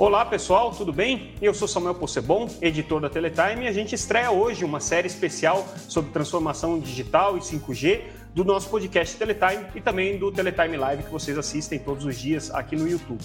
Olá 0.00 0.24
pessoal, 0.24 0.72
tudo 0.72 0.94
bem? 0.94 1.34
Eu 1.42 1.52
sou 1.52 1.68
Samuel 1.68 1.94
Possebon, 1.94 2.48
editor 2.62 3.02
da 3.02 3.10
Teletime, 3.10 3.66
e 3.66 3.68
a 3.68 3.72
gente 3.72 3.94
estreia 3.94 4.30
hoje 4.30 4.64
uma 4.64 4.80
série 4.80 5.06
especial 5.06 5.68
sobre 5.90 6.10
transformação 6.10 6.80
digital 6.80 7.36
e 7.36 7.40
5G 7.40 8.04
do 8.34 8.42
nosso 8.42 8.70
podcast 8.70 9.14
Teletime 9.18 9.66
e 9.74 9.80
também 9.82 10.18
do 10.18 10.32
Teletime 10.32 10.78
Live 10.78 11.02
que 11.02 11.10
vocês 11.10 11.36
assistem 11.36 11.78
todos 11.78 12.06
os 12.06 12.18
dias 12.18 12.50
aqui 12.50 12.76
no 12.76 12.88
YouTube. 12.88 13.22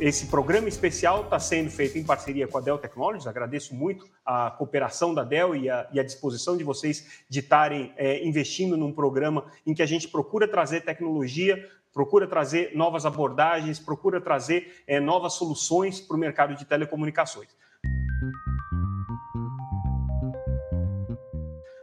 Esse 0.00 0.26
programa 0.26 0.68
especial 0.68 1.24
está 1.24 1.40
sendo 1.40 1.70
feito 1.70 1.98
em 1.98 2.04
parceria 2.04 2.46
com 2.46 2.56
a 2.56 2.60
Dell 2.60 2.78
Technologies. 2.78 3.26
Agradeço 3.26 3.74
muito 3.74 4.06
a 4.24 4.48
cooperação 4.48 5.12
da 5.12 5.24
Dell 5.24 5.56
e 5.56 5.68
a, 5.68 5.88
e 5.92 5.98
a 5.98 6.04
disposição 6.04 6.56
de 6.56 6.62
vocês 6.62 7.24
de 7.28 7.40
estarem 7.40 7.92
é, 7.96 8.24
investindo 8.24 8.76
num 8.76 8.92
programa 8.92 9.46
em 9.66 9.74
que 9.74 9.82
a 9.82 9.86
gente 9.86 10.06
procura 10.06 10.46
trazer 10.46 10.82
tecnologia, 10.82 11.68
procura 11.98 12.28
trazer 12.28 12.76
novas 12.76 13.04
abordagens, 13.04 13.80
procura 13.80 14.20
trazer 14.20 14.84
é, 14.86 15.00
novas 15.00 15.32
soluções 15.32 16.00
para 16.00 16.16
o 16.16 16.20
mercado 16.20 16.54
de 16.54 16.64
telecomunicações. 16.64 17.48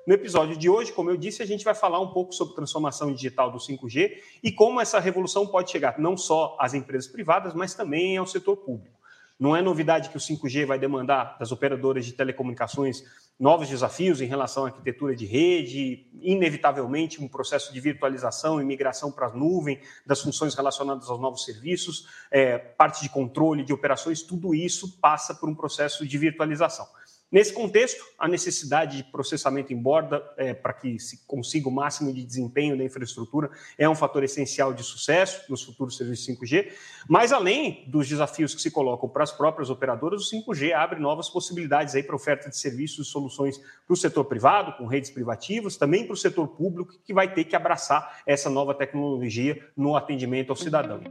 No 0.08 0.14
episódio 0.14 0.56
de 0.56 0.70
hoje, 0.70 0.94
como 0.94 1.10
eu 1.10 1.18
disse, 1.18 1.44
a 1.44 1.46
gente 1.46 1.66
vai 1.66 1.76
falar 1.76 2.00
um 2.00 2.14
pouco 2.14 2.32
sobre 2.32 2.56
transformação 2.56 3.12
digital 3.12 3.52
do 3.52 3.58
5G 3.58 4.14
e 4.42 4.54
como 4.54 4.80
essa 4.80 5.02
revolução 5.02 5.46
pode 5.46 5.70
chegar 5.70 6.00
não 6.00 6.16
só 6.16 6.56
às 6.62 6.74
empresas 6.74 7.12
privadas, 7.12 7.54
mas 7.54 7.74
também 7.74 8.16
ao 8.16 8.26
setor 8.26 8.56
público. 8.56 8.95
Não 9.38 9.56
é 9.56 9.62
novidade 9.62 10.10
que 10.10 10.18
o 10.18 10.20
5G 10.20 10.66
vai 10.66 10.80
demandar 10.80 11.38
das 11.38 11.52
operadoras 11.52 12.06
de 12.06 12.14
telecomunicações 12.14 13.04
novos 13.38 13.68
desafios 13.68 14.22
em 14.22 14.26
relação 14.26 14.64
à 14.64 14.68
arquitetura 14.68 15.14
de 15.14 15.26
rede, 15.26 16.08
inevitavelmente 16.22 17.22
um 17.22 17.28
processo 17.28 17.74
de 17.74 17.80
virtualização 17.82 18.62
e 18.62 18.64
migração 18.64 19.12
para 19.12 19.28
a 19.28 19.34
nuvem 19.34 19.82
das 20.06 20.22
funções 20.22 20.56
relacionadas 20.56 21.10
aos 21.10 21.20
novos 21.20 21.44
serviços, 21.44 22.08
é, 22.32 22.58
parte 22.58 23.02
de 23.02 23.10
controle 23.10 23.66
de 23.66 23.74
operações, 23.74 24.22
tudo 24.22 24.56
isso 24.56 25.00
passa 25.02 25.36
por 25.36 25.50
um 25.50 25.56
processo 25.56 26.08
de 26.08 26.18
virtualização. 26.18 26.88
Nesse 27.32 27.52
contexto, 27.52 28.06
a 28.20 28.28
necessidade 28.28 28.98
de 28.98 29.04
processamento 29.04 29.74
em 29.74 29.78
borda 29.78 30.24
é, 30.38 30.54
para 30.54 30.74
que 30.74 31.00
se 31.00 31.26
consiga 31.26 31.68
o 31.68 31.72
máximo 31.72 32.14
de 32.14 32.24
desempenho 32.24 32.78
da 32.78 32.84
infraestrutura 32.84 33.50
é 33.78 33.90
um 33.90 33.96
fator 33.96 34.24
essencial 34.24 34.74
de 34.74 34.84
sucesso 34.84 35.42
nos 35.50 35.64
futuros 35.64 35.98
serviços 35.98 36.28
5G. 36.28 36.72
Mas 37.10 37.32
além 37.32 37.84
dos 37.88 38.08
desafios 38.08 38.54
que 38.54 38.62
se 38.62 38.70
colocam 38.70 39.10
para 39.10 39.24
as 39.24 39.32
próprias 39.32 39.72
operadoras, 39.72 40.22
o 40.22 40.36
5G 40.36 40.72
abre 40.72 41.00
novas 41.00 41.28
possibilidades 41.28 41.96
aí 41.96 42.04
para 42.04 42.16
oferta 42.16 42.48
de 42.48 42.58
serviços 42.58 43.08
e 43.08 43.12
soluções 43.12 43.58
para 43.58 43.94
o 43.94 43.98
setor 43.98 44.26
privado, 44.26 44.74
com 44.78 44.86
redes 44.86 45.10
privativas, 45.10 45.78
também 45.78 46.06
para 46.06 46.14
o 46.14 46.18
setor 46.18 46.48
público, 46.48 46.94
que 47.04 47.14
vai 47.14 47.34
ter 47.34 47.46
que 47.46 47.56
abraçar 47.56 48.22
essa 48.26 48.50
nova 48.50 48.74
tecnologia 48.74 49.68
no 49.76 49.96
atendimento 49.96 50.52
ao 50.52 50.56
cidadão. 50.56 51.02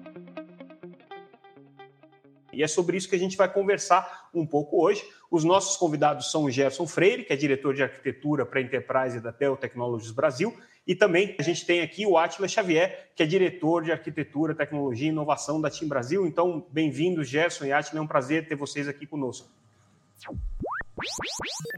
E 2.55 2.63
é 2.63 2.67
sobre 2.67 2.97
isso 2.97 3.09
que 3.09 3.17
a 3.17 3.19
gente 3.19 3.37
vai 3.37 3.53
conversar 3.53 4.29
um 4.33 4.47
pouco 4.47 4.83
hoje. 4.83 5.05
Os 5.31 5.45
nossos 5.45 5.77
convidados 5.77 6.31
são 6.31 6.45
o 6.45 6.51
Gerson 6.51 6.87
Freire, 6.87 7.25
que 7.25 7.33
é 7.33 7.37
diretor 7.37 7.75
de 7.75 7.83
arquitetura 7.83 8.47
para 8.47 8.61
a 8.61 8.63
Enterprise 8.63 9.21
da 9.21 9.33
Tel 9.33 9.57
Technologies 9.57 10.11
Brasil, 10.11 10.57
e 10.87 10.95
também 10.95 11.35
a 11.39 11.43
gente 11.43 11.65
tem 11.65 11.81
aqui 11.81 12.07
o 12.07 12.19
Atila 12.19 12.47
Xavier, 12.47 13.11
que 13.17 13.23
é 13.23 13.27
diretor 13.27 13.83
de 13.83 13.91
arquitetura, 13.91 14.55
tecnologia 14.55 15.07
e 15.07 15.11
inovação 15.11 15.61
da 15.61 15.71
Team 15.71 15.89
Brasil. 15.89 16.27
Então, 16.27 16.67
bem-vindos, 16.71 17.29
Gerson 17.29 17.65
e 17.65 17.73
Atila, 17.73 18.01
é 18.01 18.03
um 18.03 18.07
prazer 18.07 18.47
ter 18.47 18.55
vocês 18.55 18.87
aqui 18.87 19.07
conosco. 19.07 19.49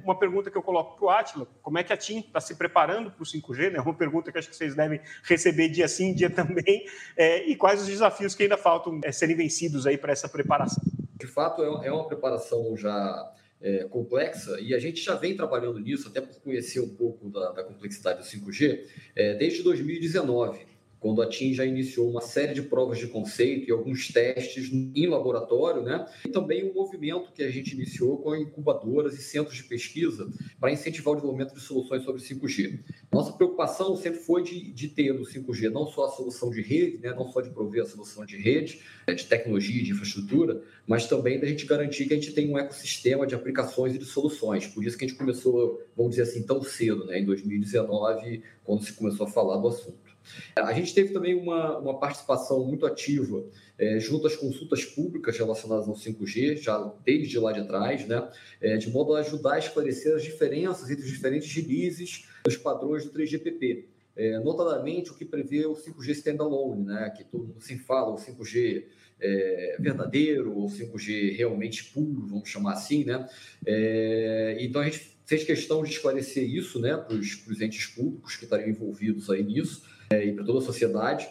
Uma 0.04 0.18
pergunta 0.18 0.50
que 0.50 0.56
eu 0.56 0.62
coloco 0.62 0.96
para 0.96 1.06
o 1.06 1.10
Atila, 1.10 1.48
como 1.62 1.78
é 1.78 1.82
que 1.82 1.92
a 1.92 1.96
TIM 1.96 2.20
está 2.20 2.40
se 2.40 2.54
preparando 2.54 3.10
para 3.10 3.22
o 3.22 3.26
5G? 3.26 3.72
Né? 3.72 3.80
Uma 3.80 3.94
pergunta 3.94 4.30
que 4.30 4.38
acho 4.38 4.48
que 4.48 4.56
vocês 4.56 4.74
devem 4.74 5.00
receber 5.22 5.68
dia 5.68 5.88
sim, 5.88 6.14
dia 6.14 6.30
também. 6.30 6.86
É, 7.16 7.46
e 7.48 7.56
quais 7.56 7.80
os 7.80 7.86
desafios 7.86 8.34
que 8.34 8.42
ainda 8.42 8.58
faltam 8.58 9.00
é, 9.02 9.10
serem 9.10 9.34
vencidos 9.34 9.86
aí 9.86 9.96
para 9.96 10.12
essa 10.12 10.28
preparação? 10.28 10.82
De 11.14 11.26
fato, 11.26 11.62
é 11.62 11.90
uma 11.90 12.06
preparação 12.06 12.76
já 12.76 13.32
é, 13.60 13.84
complexa 13.84 14.58
e 14.60 14.74
a 14.74 14.78
gente 14.78 15.00
já 15.00 15.14
vem 15.14 15.34
trabalhando 15.34 15.78
nisso, 15.78 16.08
até 16.08 16.20
por 16.20 16.38
conhecer 16.40 16.80
um 16.80 16.94
pouco 16.94 17.30
da, 17.30 17.52
da 17.52 17.64
complexidade 17.64 18.18
do 18.18 18.24
5G, 18.24 18.86
é, 19.14 19.34
desde 19.34 19.62
2019 19.62 20.75
quando 21.06 21.22
a 21.22 21.28
TIM 21.28 21.54
já 21.54 21.64
iniciou 21.64 22.10
uma 22.10 22.20
série 22.20 22.52
de 22.52 22.62
provas 22.62 22.98
de 22.98 23.06
conceito 23.06 23.68
e 23.68 23.72
alguns 23.72 24.08
testes 24.08 24.72
em 24.72 25.06
laboratório, 25.06 25.80
né? 25.80 26.04
E 26.24 26.28
também 26.28 26.64
o 26.64 26.72
um 26.72 26.74
movimento 26.74 27.30
que 27.32 27.44
a 27.44 27.50
gente 27.50 27.74
iniciou 27.74 28.18
com 28.18 28.34
incubadoras 28.34 29.14
e 29.14 29.22
centros 29.22 29.56
de 29.56 29.62
pesquisa 29.62 30.28
para 30.58 30.72
incentivar 30.72 31.12
o 31.12 31.14
desenvolvimento 31.14 31.54
de 31.54 31.60
soluções 31.60 32.02
sobre 32.02 32.20
5G. 32.20 32.80
Nossa 33.12 33.32
preocupação 33.32 33.96
sempre 33.96 34.18
foi 34.18 34.42
de, 34.42 34.72
de 34.72 34.88
ter 34.88 35.14
no 35.14 35.24
5G 35.24 35.70
não 35.70 35.86
só 35.86 36.06
a 36.06 36.10
solução 36.10 36.50
de 36.50 36.60
rede, 36.60 36.98
né? 36.98 37.14
não 37.14 37.30
só 37.30 37.40
de 37.40 37.50
prover 37.50 37.82
a 37.82 37.86
solução 37.86 38.26
de 38.26 38.36
rede, 38.36 38.80
né? 39.06 39.14
de 39.14 39.26
tecnologia, 39.26 39.84
de 39.84 39.92
infraestrutura, 39.92 40.60
mas 40.88 41.06
também 41.06 41.38
da 41.38 41.46
gente 41.46 41.66
garantir 41.66 42.06
que 42.06 42.14
a 42.14 42.16
gente 42.16 42.32
tem 42.32 42.50
um 42.50 42.58
ecossistema 42.58 43.28
de 43.28 43.34
aplicações 43.36 43.94
e 43.94 43.98
de 43.98 44.04
soluções. 44.04 44.66
Por 44.66 44.84
isso 44.84 44.98
que 44.98 45.04
a 45.04 45.08
gente 45.08 45.16
começou, 45.16 45.80
vamos 45.96 46.16
dizer 46.16 46.22
assim, 46.22 46.42
tão 46.42 46.60
cedo, 46.64 47.06
né? 47.06 47.20
em 47.20 47.24
2019, 47.24 48.42
quando 48.64 48.82
se 48.82 48.92
começou 48.92 49.24
a 49.24 49.30
falar 49.30 49.58
do 49.58 49.68
assunto. 49.68 50.05
A 50.54 50.72
gente 50.72 50.94
teve 50.94 51.12
também 51.12 51.34
uma, 51.34 51.78
uma 51.78 51.98
participação 51.98 52.64
muito 52.64 52.86
ativa 52.86 53.44
é, 53.78 54.00
junto 54.00 54.26
às 54.26 54.36
consultas 54.36 54.84
públicas 54.84 55.36
relacionadas 55.36 55.88
ao 55.88 55.94
5G, 55.94 56.56
já 56.56 56.78
desde 57.04 57.38
lá 57.38 57.52
de 57.52 57.66
trás, 57.66 58.06
né, 58.06 58.28
é, 58.60 58.76
de 58.76 58.90
modo 58.90 59.14
a 59.14 59.20
ajudar 59.20 59.54
a 59.54 59.58
esclarecer 59.58 60.14
as 60.14 60.22
diferenças 60.22 60.90
entre 60.90 61.04
os 61.04 61.10
diferentes 61.10 61.52
releases 61.54 62.26
dos 62.44 62.56
padrões 62.56 63.04
do 63.04 63.12
3GPP. 63.12 63.84
É, 64.16 64.38
notadamente 64.38 65.10
o 65.10 65.14
que 65.14 65.26
prevê 65.26 65.66
o 65.66 65.74
5G 65.74 66.10
standalone, 66.12 66.84
né, 66.86 67.12
que 67.14 67.22
todo 67.24 67.46
mundo 67.46 67.60
se 67.60 67.76
fala, 67.76 68.14
o 68.14 68.16
5G 68.16 68.84
é, 69.20 69.76
verdadeiro, 69.78 70.56
ou 70.56 70.68
5G 70.68 71.36
realmente 71.36 71.84
puro, 71.84 72.26
vamos 72.26 72.48
chamar 72.48 72.72
assim, 72.72 73.04
né? 73.04 73.28
É, 73.64 74.56
então 74.60 74.80
a 74.80 74.84
gente 74.84 75.16
fez 75.26 75.44
questão 75.44 75.82
de 75.82 75.90
esclarecer 75.90 76.48
isso, 76.48 76.78
né, 76.78 76.96
para 76.96 77.14
os 77.14 77.60
entes 77.60 77.86
públicos 77.86 78.36
que 78.36 78.44
estariam 78.44 78.70
envolvidos 78.70 79.28
aí 79.28 79.42
nisso 79.42 79.82
é, 80.10 80.24
e 80.24 80.32
para 80.32 80.44
toda 80.44 80.58
a 80.58 80.62
sociedade. 80.62 81.28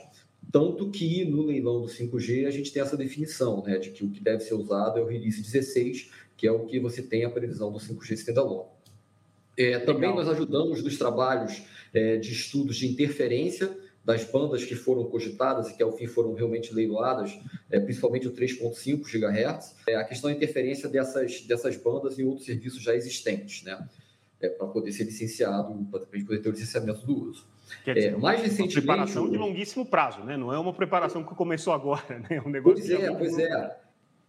Tanto 0.51 0.89
que 0.91 1.25
no 1.25 1.43
leilão 1.43 1.81
do 1.81 1.87
5G 1.87 2.45
a 2.45 2.51
gente 2.51 2.71
tem 2.71 2.81
essa 2.81 2.95
definição, 2.95 3.63
né, 3.63 3.77
de 3.77 3.91
que 3.91 4.05
o 4.05 4.09
que 4.09 4.21
deve 4.21 4.41
ser 4.43 4.53
usado 4.53 4.99
é 4.99 5.01
o 5.01 5.07
release 5.07 5.41
16, 5.41 6.11
que 6.37 6.47
é 6.47 6.51
o 6.51 6.65
que 6.65 6.79
você 6.79 7.01
tem 7.01 7.25
a 7.25 7.29
previsão 7.29 7.71
do 7.71 7.79
5G 7.79 8.11
standalone. 8.13 8.69
É, 9.57 9.79
também 9.79 10.13
nós 10.13 10.27
ajudamos 10.27 10.83
nos 10.83 10.97
trabalhos 10.97 11.63
é, 11.93 12.17
de 12.17 12.31
estudos 12.31 12.75
de 12.75 12.87
interferência 12.87 13.75
das 14.05 14.23
bandas 14.23 14.63
que 14.63 14.75
foram 14.75 15.05
cogitadas 15.05 15.69
e 15.69 15.75
que 15.75 15.81
ao 15.81 15.91
fim 15.91 16.05
foram 16.05 16.33
realmente 16.33 16.71
leiloadas, 16.71 17.39
é, 17.71 17.79
principalmente 17.79 18.27
o 18.27 18.31
3.5 18.31 19.01
GHz, 19.03 19.75
é, 19.87 19.95
a 19.95 20.03
questão 20.03 20.29
da 20.29 20.35
interferência 20.35 20.87
dessas, 20.87 21.41
dessas 21.41 21.75
bandas 21.75 22.19
em 22.19 22.23
outros 22.23 22.45
serviços 22.45 22.83
já 22.83 22.95
existentes, 22.95 23.63
né? 23.63 23.87
É, 24.39 24.49
para 24.49 24.67
poder 24.67 24.91
ser 24.91 25.05
licenciado, 25.05 25.73
para 25.89 26.01
poder 26.01 26.39
ter 26.39 26.49
o 26.49 26.51
licenciamento 26.51 27.03
do 27.05 27.29
uso. 27.29 27.47
Quer 27.83 27.95
dizer, 27.95 28.13
é, 28.13 28.17
mais 28.17 28.41
recentemente. 28.41 28.77
Uma 28.79 28.83
preparação 28.83 29.29
de 29.29 29.37
longuíssimo 29.37 29.85
prazo, 29.85 30.23
né? 30.23 30.37
Não 30.37 30.53
é 30.53 30.59
uma 30.59 30.73
preparação 30.73 31.23
que 31.23 31.33
começou 31.35 31.73
agora, 31.73 32.03
né? 32.29 32.37
É 32.37 32.41
um 32.41 32.49
negócio 32.49 32.85
pois 32.85 33.03
é, 33.03 33.11
pois 33.11 33.39
é. 33.39 33.84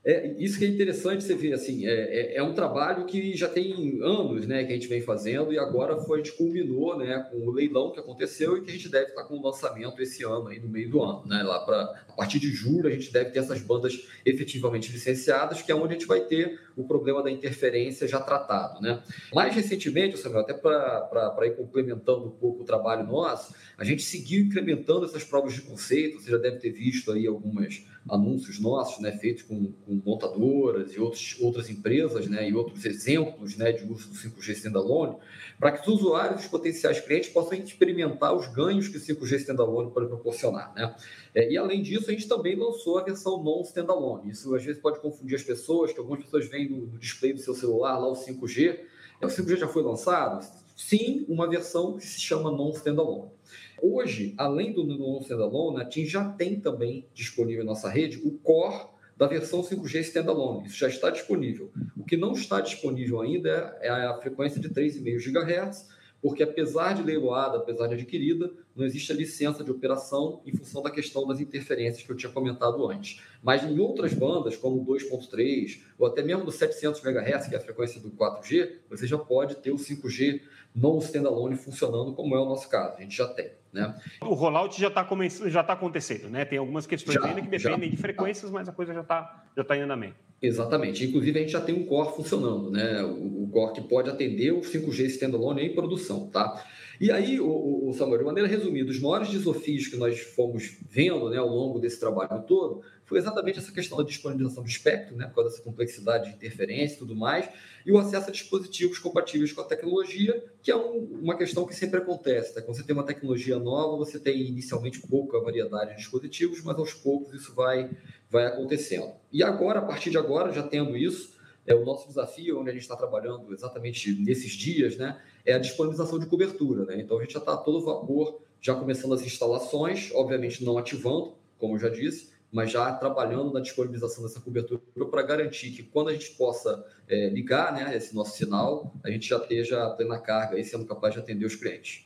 É, 0.06 0.36
isso 0.38 0.56
que 0.56 0.64
é 0.64 0.68
interessante 0.68 1.24
você 1.24 1.34
ver, 1.34 1.52
assim, 1.52 1.84
é, 1.84 1.90
é, 1.90 2.36
é, 2.36 2.42
um 2.42 2.54
trabalho 2.54 3.06
que 3.06 3.36
já 3.36 3.48
tem 3.48 3.98
anos, 4.00 4.46
né, 4.46 4.62
que 4.62 4.72
a 4.72 4.76
gente 4.76 4.86
vem 4.86 5.00
fazendo 5.00 5.52
e 5.52 5.58
agora 5.58 5.96
foi, 5.98 6.20
a 6.20 6.22
gente 6.22 6.36
culminou, 6.36 6.96
né, 6.96 7.26
com 7.28 7.38
o 7.38 7.50
leilão 7.50 7.90
que 7.90 7.98
aconteceu 7.98 8.56
e 8.56 8.60
que 8.60 8.70
a 8.70 8.72
gente 8.72 8.88
deve 8.88 9.08
estar 9.08 9.24
com 9.24 9.34
o 9.34 9.42
lançamento 9.42 10.00
esse 10.00 10.22
ano, 10.22 10.46
aí 10.46 10.60
no 10.60 10.68
meio 10.68 10.88
do 10.88 11.02
ano, 11.02 11.26
né, 11.26 11.42
lá 11.42 11.58
para, 11.58 12.04
a 12.08 12.12
partir 12.12 12.38
de 12.38 12.52
julho 12.52 12.86
a 12.86 12.92
gente 12.92 13.12
deve 13.12 13.30
ter 13.30 13.40
essas 13.40 13.60
bandas 13.60 14.06
efetivamente 14.24 14.92
licenciadas, 14.92 15.60
que 15.60 15.72
é 15.72 15.74
onde 15.74 15.96
a 15.96 15.98
gente 15.98 16.06
vai 16.06 16.20
ter 16.20 16.60
o 16.76 16.84
problema 16.84 17.20
da 17.20 17.30
interferência 17.30 18.06
já 18.06 18.20
tratado, 18.20 18.80
né. 18.80 19.02
Mais 19.34 19.52
recentemente, 19.56 20.16
Samuel, 20.20 20.42
até 20.42 20.54
para 20.54 21.46
ir 21.46 21.56
complementando 21.56 22.26
um 22.26 22.30
pouco 22.30 22.62
o 22.62 22.64
trabalho 22.64 23.04
nosso, 23.04 23.56
a 23.76 23.82
gente 23.82 24.04
seguiu 24.04 24.44
incrementando 24.44 25.04
essas 25.04 25.24
provas 25.24 25.52
de 25.52 25.62
conceito, 25.62 26.20
você 26.20 26.30
já 26.30 26.38
deve 26.38 26.58
ter 26.58 26.70
visto 26.70 27.10
aí 27.10 27.26
algumas 27.26 27.84
anúncios 28.08 28.60
nossos, 28.60 29.00
né, 29.00 29.12
feitos 29.12 29.42
com, 29.42 29.72
com 29.72 30.02
montadoras 30.04 30.94
e 30.94 31.00
outros, 31.00 31.36
outras 31.40 31.68
empresas, 31.68 32.28
né, 32.28 32.48
e 32.48 32.54
outros 32.54 32.84
exemplos, 32.84 33.56
né, 33.56 33.72
de 33.72 33.84
uso 33.84 34.08
do 34.08 34.14
5G 34.14 34.50
standalone, 34.52 35.16
para 35.58 35.72
que 35.72 35.80
os 35.80 36.00
usuários, 36.00 36.42
os 36.42 36.48
potenciais 36.48 37.00
clientes, 37.00 37.30
possam 37.30 37.58
experimentar 37.58 38.34
os 38.34 38.46
ganhos 38.48 38.88
que 38.88 38.96
o 38.96 39.00
5G 39.00 39.36
standalone 39.36 39.90
pode 39.90 40.06
proporcionar, 40.06 40.72
né. 40.74 40.94
É, 41.34 41.50
e 41.52 41.58
além 41.58 41.82
disso, 41.82 42.08
a 42.08 42.12
gente 42.12 42.26
também 42.26 42.56
lançou 42.56 42.98
a 42.98 43.04
versão 43.04 43.42
non 43.42 43.60
standalone. 43.60 44.30
Isso 44.30 44.54
às 44.54 44.64
vezes 44.64 44.80
pode 44.80 45.00
confundir 45.00 45.36
as 45.36 45.42
pessoas, 45.42 45.92
que 45.92 45.98
algumas 45.98 46.24
pessoas 46.24 46.46
veem 46.46 46.70
no, 46.70 46.86
no 46.86 46.98
display 46.98 47.34
do 47.34 47.40
seu 47.40 47.54
celular 47.54 47.98
lá 47.98 48.08
o 48.08 48.14
5G. 48.14 48.80
O 49.22 49.26
5G 49.26 49.56
já 49.58 49.68
foi 49.68 49.82
lançado? 49.82 50.46
Sim, 50.74 51.26
uma 51.28 51.46
versão 51.48 51.98
que 51.98 52.06
se 52.06 52.20
chama 52.20 52.50
non 52.50 52.70
standalone. 52.70 53.35
Hoje, 53.80 54.34
além 54.36 54.72
do 54.72 54.84
non 54.84 55.20
standalone, 55.20 55.80
a 55.80 55.84
TIM 55.84 56.04
já 56.06 56.28
tem 56.30 56.58
também 56.58 57.06
disponível 57.12 57.62
em 57.62 57.66
nossa 57.66 57.88
rede 57.88 58.20
o 58.24 58.32
core 58.32 58.86
da 59.16 59.26
versão 59.26 59.62
5G 59.62 60.00
standalone. 60.00 60.66
Isso 60.66 60.78
já 60.78 60.88
está 60.88 61.10
disponível. 61.10 61.70
O 61.96 62.04
que 62.04 62.16
não 62.16 62.32
está 62.32 62.60
disponível 62.60 63.20
ainda 63.20 63.76
é 63.80 63.88
a 63.88 64.14
frequência 64.14 64.60
de 64.60 64.68
3,5 64.68 65.32
GHz, 65.32 65.88
porque 66.20 66.42
apesar 66.42 66.94
de 66.94 67.02
leiloada, 67.02 67.58
apesar 67.58 67.86
de 67.86 67.94
adquirida, 67.94 68.50
não 68.74 68.84
existe 68.84 69.12
a 69.12 69.14
licença 69.14 69.62
de 69.62 69.70
operação 69.70 70.40
em 70.44 70.52
função 70.52 70.82
da 70.82 70.90
questão 70.90 71.26
das 71.26 71.40
interferências 71.40 72.04
que 72.04 72.10
eu 72.10 72.16
tinha 72.16 72.32
comentado 72.32 72.86
antes. 72.90 73.20
Mas 73.42 73.64
em 73.64 73.78
outras 73.78 74.12
bandas, 74.12 74.56
como 74.56 74.84
2.3 74.84 75.82
ou 75.98 76.06
até 76.06 76.22
mesmo 76.22 76.44
do 76.44 76.52
700 76.52 77.02
MHz, 77.04 77.48
que 77.48 77.54
é 77.54 77.58
a 77.58 77.60
frequência 77.60 78.00
do 78.00 78.10
4G, 78.10 78.78
você 78.88 79.06
já 79.06 79.18
pode 79.18 79.56
ter 79.56 79.70
o 79.70 79.76
5G 79.76 80.40
não 80.74 80.98
standalone 80.98 81.56
funcionando, 81.56 82.12
como 82.12 82.34
é 82.34 82.40
o 82.40 82.44
nosso 82.44 82.68
caso. 82.68 82.98
A 82.98 83.00
gente 83.00 83.16
já 83.16 83.26
tem. 83.26 83.50
Né? 83.76 83.94
O 84.22 84.32
rollout 84.32 84.80
já 84.80 84.88
está 84.88 85.06
já 85.46 85.62
tá 85.62 85.74
acontecendo, 85.74 86.30
né? 86.30 86.46
Tem 86.46 86.58
algumas 86.58 86.86
questões 86.86 87.14
já, 87.14 87.24
ainda 87.26 87.42
que 87.42 87.48
dependem 87.48 87.90
já. 87.90 87.94
de 87.94 87.96
frequências, 88.00 88.50
mas 88.50 88.66
a 88.68 88.72
coisa 88.72 88.94
já 88.94 89.02
está 89.02 89.44
já 89.54 89.62
tá 89.62 89.76
em 89.76 89.82
andamento. 89.82 90.16
Exatamente. 90.40 91.04
Inclusive, 91.04 91.38
a 91.38 91.42
gente 91.42 91.52
já 91.52 91.60
tem 91.60 91.74
um 91.74 91.84
core 91.84 92.16
funcionando, 92.16 92.70
né? 92.70 93.02
O, 93.02 93.44
o 93.44 93.48
core 93.52 93.74
que 93.74 93.80
pode 93.82 94.08
atender 94.08 94.52
o 94.52 94.60
5G 94.60 95.04
standalone 95.06 95.62
em 95.62 95.74
produção, 95.74 96.28
tá? 96.28 96.64
E 96.98 97.10
aí, 97.10 97.38
o, 97.38 97.88
o 97.88 97.92
Samuel, 97.92 98.20
de 98.20 98.24
maneira 98.24 98.48
resumida, 98.48 98.90
os 98.90 98.98
maiores 98.98 99.28
desafios 99.28 99.86
que 99.86 99.96
nós 99.96 100.18
fomos 100.18 100.78
vendo 100.88 101.28
né, 101.28 101.36
ao 101.36 101.48
longo 101.48 101.78
desse 101.78 102.00
trabalho 102.00 102.42
todo 102.46 102.82
foi 103.06 103.18
exatamente 103.18 103.58
essa 103.58 103.72
questão 103.72 103.96
da 103.96 104.04
disponibilização 104.04 104.62
do 104.62 104.68
espectro, 104.68 105.16
né, 105.16 105.26
por 105.26 105.36
causa 105.36 105.50
dessa 105.50 105.62
complexidade 105.62 106.28
de 106.28 106.34
interferência 106.34 106.96
e 106.96 106.98
tudo 106.98 107.14
mais, 107.14 107.48
e 107.86 107.92
o 107.92 107.98
acesso 107.98 108.28
a 108.28 108.32
dispositivos 108.32 108.98
compatíveis 108.98 109.52
com 109.52 109.60
a 109.60 109.64
tecnologia, 109.64 110.44
que 110.60 110.72
é 110.72 110.76
um, 110.76 111.20
uma 111.22 111.36
questão 111.36 111.64
que 111.64 111.74
sempre 111.74 112.00
acontece. 112.00 112.52
Tá? 112.52 112.60
Quando 112.60 112.76
você 112.76 112.82
tem 112.82 112.94
uma 112.94 113.06
tecnologia 113.06 113.58
nova, 113.60 113.96
você 113.96 114.18
tem 114.18 114.42
inicialmente 114.42 115.00
pouca 115.06 115.38
variedade 115.40 115.90
de 115.90 115.98
dispositivos, 115.98 116.62
mas 116.64 116.76
aos 116.76 116.92
poucos 116.92 117.32
isso 117.32 117.54
vai, 117.54 117.88
vai 118.28 118.44
acontecendo. 118.44 119.12
E 119.32 119.40
agora, 119.40 119.78
a 119.78 119.82
partir 119.82 120.10
de 120.10 120.18
agora, 120.18 120.52
já 120.52 120.64
tendo 120.64 120.96
isso, 120.96 121.36
é 121.64 121.76
o 121.76 121.84
nosso 121.84 122.08
desafio, 122.08 122.60
onde 122.60 122.70
a 122.70 122.72
gente 122.72 122.82
está 122.82 122.96
trabalhando 122.96 123.52
exatamente 123.52 124.12
nesses 124.20 124.52
dias, 124.52 124.96
né, 124.96 125.20
é 125.44 125.52
a 125.52 125.58
disponibilização 125.58 126.18
de 126.18 126.26
cobertura. 126.26 126.84
Né? 126.84 127.00
Então, 127.00 127.18
a 127.18 127.22
gente 127.22 127.34
já 127.34 127.38
está 127.38 127.54
a 127.54 127.56
todo 127.56 127.84
vapor, 127.84 128.40
já 128.60 128.74
começando 128.74 129.14
as 129.14 129.22
instalações, 129.22 130.10
obviamente 130.12 130.64
não 130.64 130.76
ativando, 130.76 131.34
como 131.56 131.76
eu 131.76 131.78
já 131.78 131.88
disse, 131.88 132.34
mas 132.56 132.70
já 132.70 132.90
trabalhando 132.90 133.52
na 133.52 133.60
disponibilização 133.60 134.22
dessa 134.24 134.40
cobertura 134.40 134.80
para 135.10 135.20
garantir 135.20 135.72
que 135.72 135.82
quando 135.82 136.08
a 136.08 136.14
gente 136.14 136.30
possa 136.30 136.82
é, 137.06 137.28
ligar 137.28 137.70
né, 137.70 137.94
esse 137.94 138.14
nosso 138.14 138.34
sinal, 138.34 138.94
a 139.04 139.10
gente 139.10 139.28
já 139.28 139.36
esteja 139.36 139.90
plena 139.90 140.18
carga 140.18 140.58
e 140.58 140.64
sendo 140.64 140.86
capaz 140.86 141.12
de 141.12 141.20
atender 141.20 141.44
os 141.44 141.54
clientes. 141.54 142.02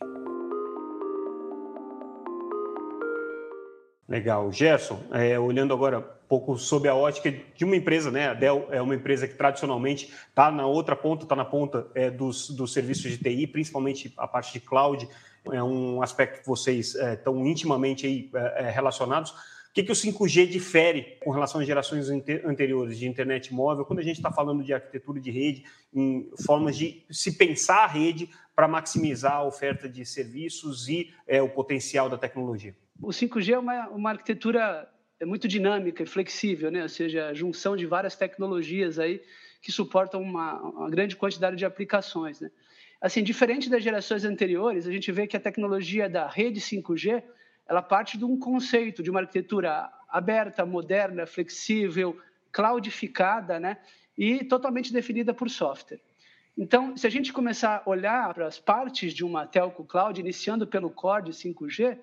Legal. 4.08 4.50
Gerson, 4.50 5.00
é, 5.12 5.38
olhando 5.38 5.72
agora 5.72 6.00
um 6.00 6.28
pouco 6.28 6.58
sob 6.58 6.88
a 6.88 6.96
ótica 6.96 7.30
de 7.30 7.64
uma 7.64 7.76
empresa, 7.76 8.10
né? 8.10 8.30
A 8.30 8.34
Dell 8.34 8.66
é 8.72 8.82
uma 8.82 8.96
empresa 8.96 9.28
que 9.28 9.34
tradicionalmente 9.34 10.12
está 10.30 10.50
na 10.50 10.66
outra 10.66 10.96
ponta, 10.96 11.22
está 11.22 11.36
na 11.36 11.44
ponta 11.44 11.86
é, 11.94 12.10
dos, 12.10 12.50
dos 12.50 12.72
serviços 12.72 13.12
de 13.12 13.18
TI, 13.18 13.46
principalmente 13.46 14.12
a 14.16 14.26
parte 14.26 14.52
de 14.52 14.58
cloud, 14.58 15.08
é 15.44 15.62
um 15.62 16.02
aspecto 16.02 16.40
que 16.40 16.46
vocês 16.46 16.94
estão 16.94 17.44
é, 17.44 17.48
intimamente 17.48 18.06
aí, 18.06 18.30
é, 18.34 18.64
é, 18.64 18.70
relacionados. 18.70 19.32
O 19.70 19.72
que, 19.72 19.84
que 19.84 19.92
o 19.92 19.94
5G 19.94 20.48
difere 20.48 21.16
com 21.20 21.30
relação 21.30 21.60
às 21.60 21.66
gerações 21.66 22.08
anteriores 22.44 22.98
de 22.98 23.06
internet 23.06 23.54
móvel, 23.54 23.84
quando 23.84 24.00
a 24.00 24.02
gente 24.02 24.16
está 24.16 24.32
falando 24.32 24.64
de 24.64 24.74
arquitetura 24.74 25.20
de 25.20 25.30
rede, 25.30 25.64
em 25.94 26.28
formas 26.44 26.76
de 26.76 27.04
se 27.08 27.36
pensar 27.36 27.84
a 27.84 27.86
rede 27.86 28.28
para 28.54 28.66
maximizar 28.66 29.34
a 29.34 29.44
oferta 29.44 29.88
de 29.88 30.04
serviços 30.04 30.88
e 30.88 31.14
é, 31.24 31.40
o 31.40 31.48
potencial 31.48 32.08
da 32.08 32.18
tecnologia? 32.18 32.74
O 33.00 33.10
5G 33.10 33.52
é 33.52 33.58
uma, 33.60 33.88
uma 33.90 34.10
arquitetura 34.10 34.88
muito 35.24 35.46
dinâmica 35.46 36.02
e 36.02 36.06
flexível, 36.06 36.68
né? 36.68 36.82
ou 36.82 36.88
seja, 36.88 37.28
a 37.28 37.34
junção 37.34 37.76
de 37.76 37.86
várias 37.86 38.16
tecnologias 38.16 38.98
aí 38.98 39.22
que 39.62 39.70
suportam 39.70 40.20
uma, 40.20 40.60
uma 40.62 40.90
grande 40.90 41.14
quantidade 41.14 41.54
de 41.54 41.64
aplicações. 41.64 42.40
Né? 42.40 42.50
Assim, 43.00 43.22
diferente 43.22 43.70
das 43.70 43.84
gerações 43.84 44.24
anteriores, 44.24 44.88
a 44.88 44.90
gente 44.90 45.12
vê 45.12 45.28
que 45.28 45.36
a 45.36 45.40
tecnologia 45.40 46.08
da 46.08 46.26
rede 46.26 46.60
5G 46.60 47.22
ela 47.70 47.80
parte 47.80 48.18
de 48.18 48.24
um 48.24 48.36
conceito, 48.36 49.00
de 49.00 49.10
uma 49.10 49.20
arquitetura 49.20 49.88
aberta, 50.08 50.66
moderna, 50.66 51.24
flexível, 51.24 52.18
cloudificada, 52.50 53.60
né? 53.60 53.76
E 54.18 54.44
totalmente 54.44 54.92
definida 54.92 55.32
por 55.32 55.48
software. 55.48 56.00
Então, 56.58 56.96
se 56.96 57.06
a 57.06 57.10
gente 57.10 57.32
começar 57.32 57.84
a 57.86 57.88
olhar 57.88 58.34
para 58.34 58.48
as 58.48 58.58
partes 58.58 59.14
de 59.14 59.24
uma 59.24 59.46
telco 59.46 59.84
cloud, 59.84 60.20
iniciando 60.20 60.66
pelo 60.66 60.90
core 60.90 61.26
de 61.26 61.30
5G, 61.30 61.96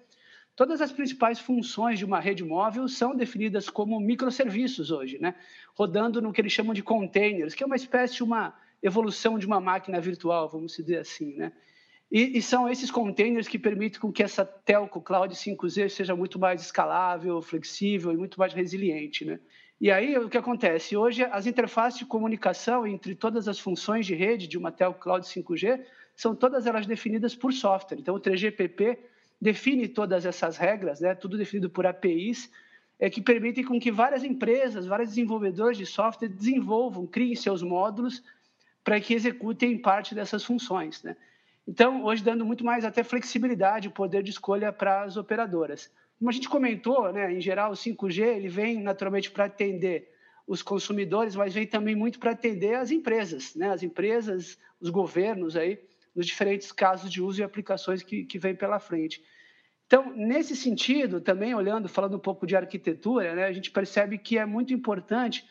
todas 0.55 0.79
as 0.81 0.89
principais 0.89 1.37
funções 1.37 1.99
de 1.99 2.05
uma 2.05 2.21
rede 2.21 2.45
móvel 2.45 2.87
são 2.87 3.13
definidas 3.13 3.69
como 3.69 3.99
microserviços 3.99 4.89
hoje, 4.89 5.19
né? 5.19 5.35
Rodando 5.75 6.21
no 6.21 6.31
que 6.31 6.39
eles 6.39 6.53
chamam 6.53 6.73
de 6.73 6.81
containers, 6.81 7.53
que 7.53 7.61
é 7.61 7.65
uma 7.65 7.75
espécie 7.75 8.15
de 8.15 8.23
uma 8.23 8.53
evolução 8.81 9.37
de 9.37 9.45
uma 9.45 9.59
máquina 9.59 9.99
virtual, 9.99 10.47
vamos 10.47 10.77
dizer 10.77 10.99
assim, 10.99 11.35
né? 11.35 11.51
E, 12.09 12.37
e, 12.37 12.41
são 12.41 12.69
esses 12.69 12.89
containers 12.89 13.47
que 13.47 13.59
permitem 13.59 13.99
com 13.99 14.11
que 14.11 14.23
essa 14.23 14.45
telco 14.45 15.01
cloud 15.01 15.33
5G 15.35 15.89
seja 15.89 16.15
muito 16.15 16.39
mais 16.39 16.61
escalável, 16.61 17.41
flexível 17.41 18.13
e 18.13 18.17
muito 18.17 18.39
mais 18.39 18.53
resiliente, 18.53 19.25
né? 19.25 19.39
E 19.79 19.91
aí 19.91 20.17
o 20.17 20.29
que 20.29 20.37
acontece? 20.37 20.97
Hoje 20.97 21.23
as 21.23 21.45
interfaces 21.45 21.99
de 21.99 22.05
comunicação 22.05 22.87
entre 22.87 23.13
todas 23.13 23.47
as 23.47 23.59
funções 23.59 24.05
de 24.05 24.15
rede 24.15 24.47
de 24.47 24.57
uma 24.57 24.71
telco 24.71 24.99
cloud 24.99 25.25
5G 25.25 25.83
são 26.15 26.33
todas 26.33 26.65
elas 26.65 26.87
definidas 26.87 27.35
por 27.35 27.53
software. 27.53 27.99
Então 27.99 28.15
o 28.15 28.19
3GPP 28.19 28.97
define 29.39 29.87
todas 29.87 30.25
essas 30.25 30.57
regras, 30.57 31.01
né? 31.01 31.13
Tudo 31.13 31.37
definido 31.37 31.69
por 31.69 31.85
APIs, 31.85 32.49
é 32.99 33.09
que 33.09 33.21
permitem 33.21 33.63
com 33.63 33.79
que 33.79 33.91
várias 33.91 34.23
empresas, 34.23 34.87
vários 34.87 35.09
desenvolvedores 35.09 35.77
de 35.77 35.85
software 35.85 36.29
desenvolvam, 36.29 37.05
criem 37.05 37.35
seus 37.35 37.61
módulos 37.61 38.23
para 38.83 38.99
que 38.99 39.13
executem 39.13 39.77
parte 39.77 40.15
dessas 40.15 40.43
funções, 40.43 41.03
né? 41.03 41.15
Então, 41.67 42.05
hoje 42.05 42.23
dando 42.23 42.45
muito 42.45 42.63
mais 42.63 42.85
até 42.85 43.03
flexibilidade, 43.03 43.89
poder 43.89 44.23
de 44.23 44.31
escolha 44.31 44.71
para 44.71 45.03
as 45.03 45.17
operadoras. 45.17 45.91
Como 46.17 46.29
a 46.29 46.33
gente 46.33 46.47
comentou, 46.47 47.11
né, 47.11 47.33
em 47.33 47.41
geral, 47.41 47.71
o 47.71 47.75
5G 47.75 48.23
ele 48.23 48.47
vem 48.47 48.81
naturalmente 48.81 49.29
para 49.29 49.45
atender 49.45 50.09
os 50.47 50.63
consumidores, 50.63 51.35
mas 51.35 51.53
vem 51.53 51.67
também 51.67 51.93
muito 51.93 52.19
para 52.19 52.31
atender 52.31 52.75
as 52.75 52.89
empresas, 52.89 53.53
né, 53.53 53.69
as 53.69 53.83
empresas, 53.83 54.57
os 54.79 54.89
governos 54.89 55.57
aí, 55.57 55.77
nos 56.15 56.25
diferentes 56.25 56.71
casos 56.71 57.11
de 57.11 57.21
uso 57.21 57.41
e 57.41 57.43
aplicações 57.43 58.01
que, 58.01 58.23
que 58.23 58.39
vem 58.39 58.55
pela 58.55 58.79
frente. 58.79 59.21
Então, 59.85 60.13
nesse 60.15 60.55
sentido, 60.55 61.19
também 61.19 61.53
olhando, 61.53 61.89
falando 61.89 62.15
um 62.15 62.19
pouco 62.19 62.47
de 62.47 62.55
arquitetura, 62.55 63.35
né, 63.35 63.43
a 63.43 63.51
gente 63.51 63.71
percebe 63.71 64.17
que 64.17 64.37
é 64.37 64.45
muito 64.45 64.73
importante 64.73 65.45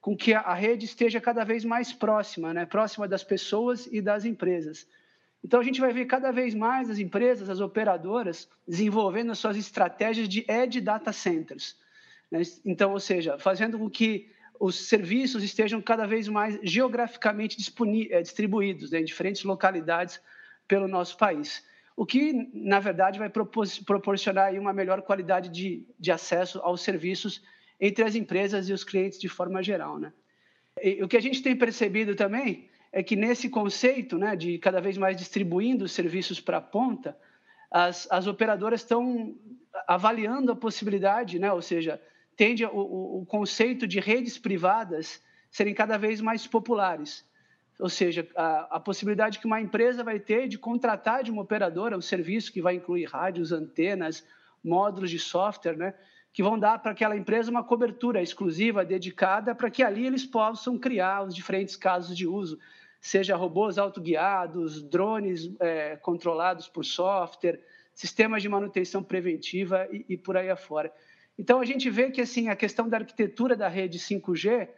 com 0.00 0.16
que 0.16 0.34
a 0.34 0.52
rede 0.52 0.84
esteja 0.84 1.20
cada 1.20 1.44
vez 1.44 1.64
mais 1.64 1.92
próxima, 1.92 2.52
né, 2.52 2.66
próxima 2.66 3.06
das 3.06 3.22
pessoas 3.22 3.86
e 3.86 4.00
das 4.02 4.24
empresas. 4.24 4.86
Então, 5.42 5.60
a 5.60 5.64
gente 5.64 5.80
vai 5.80 5.92
ver 5.92 6.04
cada 6.04 6.30
vez 6.30 6.54
mais 6.54 6.90
as 6.90 6.98
empresas, 6.98 7.48
as 7.48 7.60
operadoras, 7.60 8.48
desenvolvendo 8.68 9.32
as 9.32 9.38
suas 9.38 9.56
estratégias 9.56 10.28
de 10.28 10.44
edge 10.48 10.80
data 10.80 11.12
centers. 11.12 11.76
Né? 12.30 12.42
Então, 12.64 12.92
ou 12.92 13.00
seja, 13.00 13.38
fazendo 13.38 13.78
com 13.78 13.88
que 13.88 14.30
os 14.60 14.88
serviços 14.88 15.42
estejam 15.42 15.80
cada 15.80 16.06
vez 16.06 16.28
mais 16.28 16.58
geograficamente 16.62 17.56
eh, 18.10 18.20
distribuídos 18.22 18.90
né, 18.90 19.00
em 19.00 19.04
diferentes 19.04 19.42
localidades 19.42 20.20
pelo 20.68 20.86
nosso 20.86 21.16
país. 21.16 21.64
O 21.96 22.04
que, 22.04 22.50
na 22.52 22.78
verdade, 22.78 23.18
vai 23.18 23.30
proporcionar 23.30 24.52
uma 24.54 24.72
melhor 24.72 25.02
qualidade 25.02 25.48
de, 25.48 25.86
de 25.98 26.12
acesso 26.12 26.60
aos 26.60 26.82
serviços 26.82 27.42
entre 27.80 28.04
as 28.04 28.14
empresas 28.14 28.68
e 28.68 28.72
os 28.72 28.84
clientes 28.84 29.18
de 29.18 29.28
forma 29.28 29.62
geral. 29.62 29.98
Né? 29.98 30.12
E, 30.82 31.02
o 31.02 31.08
que 31.08 31.16
a 31.16 31.22
gente 31.22 31.42
tem 31.42 31.56
percebido 31.56 32.14
também 32.14 32.68
é 32.92 33.02
que 33.02 33.14
nesse 33.14 33.48
conceito 33.48 34.18
né, 34.18 34.34
de 34.34 34.58
cada 34.58 34.80
vez 34.80 34.98
mais 34.98 35.16
distribuindo 35.16 35.84
os 35.84 35.92
serviços 35.92 36.40
para 36.40 36.58
a 36.58 36.62
ponta, 36.62 37.16
as, 37.70 38.10
as 38.10 38.26
operadoras 38.26 38.80
estão 38.80 39.34
avaliando 39.86 40.50
a 40.50 40.56
possibilidade, 40.56 41.38
né, 41.38 41.52
ou 41.52 41.62
seja, 41.62 42.00
tende 42.36 42.64
o, 42.64 42.70
o, 42.70 43.22
o 43.22 43.26
conceito 43.26 43.86
de 43.86 44.00
redes 44.00 44.38
privadas 44.38 45.22
serem 45.50 45.74
cada 45.74 45.96
vez 45.96 46.20
mais 46.20 46.46
populares. 46.46 47.24
Ou 47.78 47.88
seja, 47.88 48.26
a, 48.36 48.76
a, 48.76 48.80
possibilidade 48.80 49.38
que 49.38 49.46
uma 49.46 49.60
empresa 49.60 50.04
vai 50.04 50.18
ter 50.18 50.48
de 50.48 50.58
contratar 50.58 51.22
de 51.22 51.30
uma 51.30 51.42
operadora 51.42 51.96
um 51.96 52.02
serviço 52.02 52.52
que 52.52 52.60
vai 52.60 52.74
incluir 52.74 53.04
rádios, 53.04 53.52
antenas, 53.52 54.26
módulos 54.62 55.10
de 55.10 55.18
software, 55.18 55.76
né, 55.76 55.94
que 56.32 56.42
vão 56.42 56.58
dar 56.58 56.78
para 56.78 56.92
aquela 56.92 57.16
empresa 57.16 57.50
uma 57.50 57.64
cobertura 57.64 58.22
exclusiva, 58.22 58.84
dedicada, 58.84 59.54
para 59.54 59.70
que 59.70 59.82
ali 59.82 60.06
eles 60.06 60.24
possam 60.26 60.78
criar 60.78 61.22
os 61.22 61.34
diferentes 61.34 61.74
casos 61.74 62.16
de 62.16 62.26
uso, 62.26 62.58
seja 63.00 63.36
robôs 63.36 63.78
autoguiados, 63.78 64.82
drones 64.82 65.50
é, 65.58 65.96
controlados 65.96 66.68
por 66.68 66.84
software, 66.84 67.60
sistemas 67.94 68.42
de 68.42 68.48
manutenção 68.48 69.02
preventiva 69.02 69.88
e, 69.90 70.04
e, 70.10 70.16
por 70.16 70.36
aí 70.36 70.50
afora. 70.50 70.92
Então 71.38 71.60
a 71.60 71.64
gente 71.64 71.88
vê 71.88 72.10
que 72.10 72.20
assim 72.20 72.48
a 72.48 72.56
questão 72.56 72.88
da 72.88 72.98
arquitetura 72.98 73.56
da 73.56 73.68
rede 73.68 73.98
5G 73.98 74.68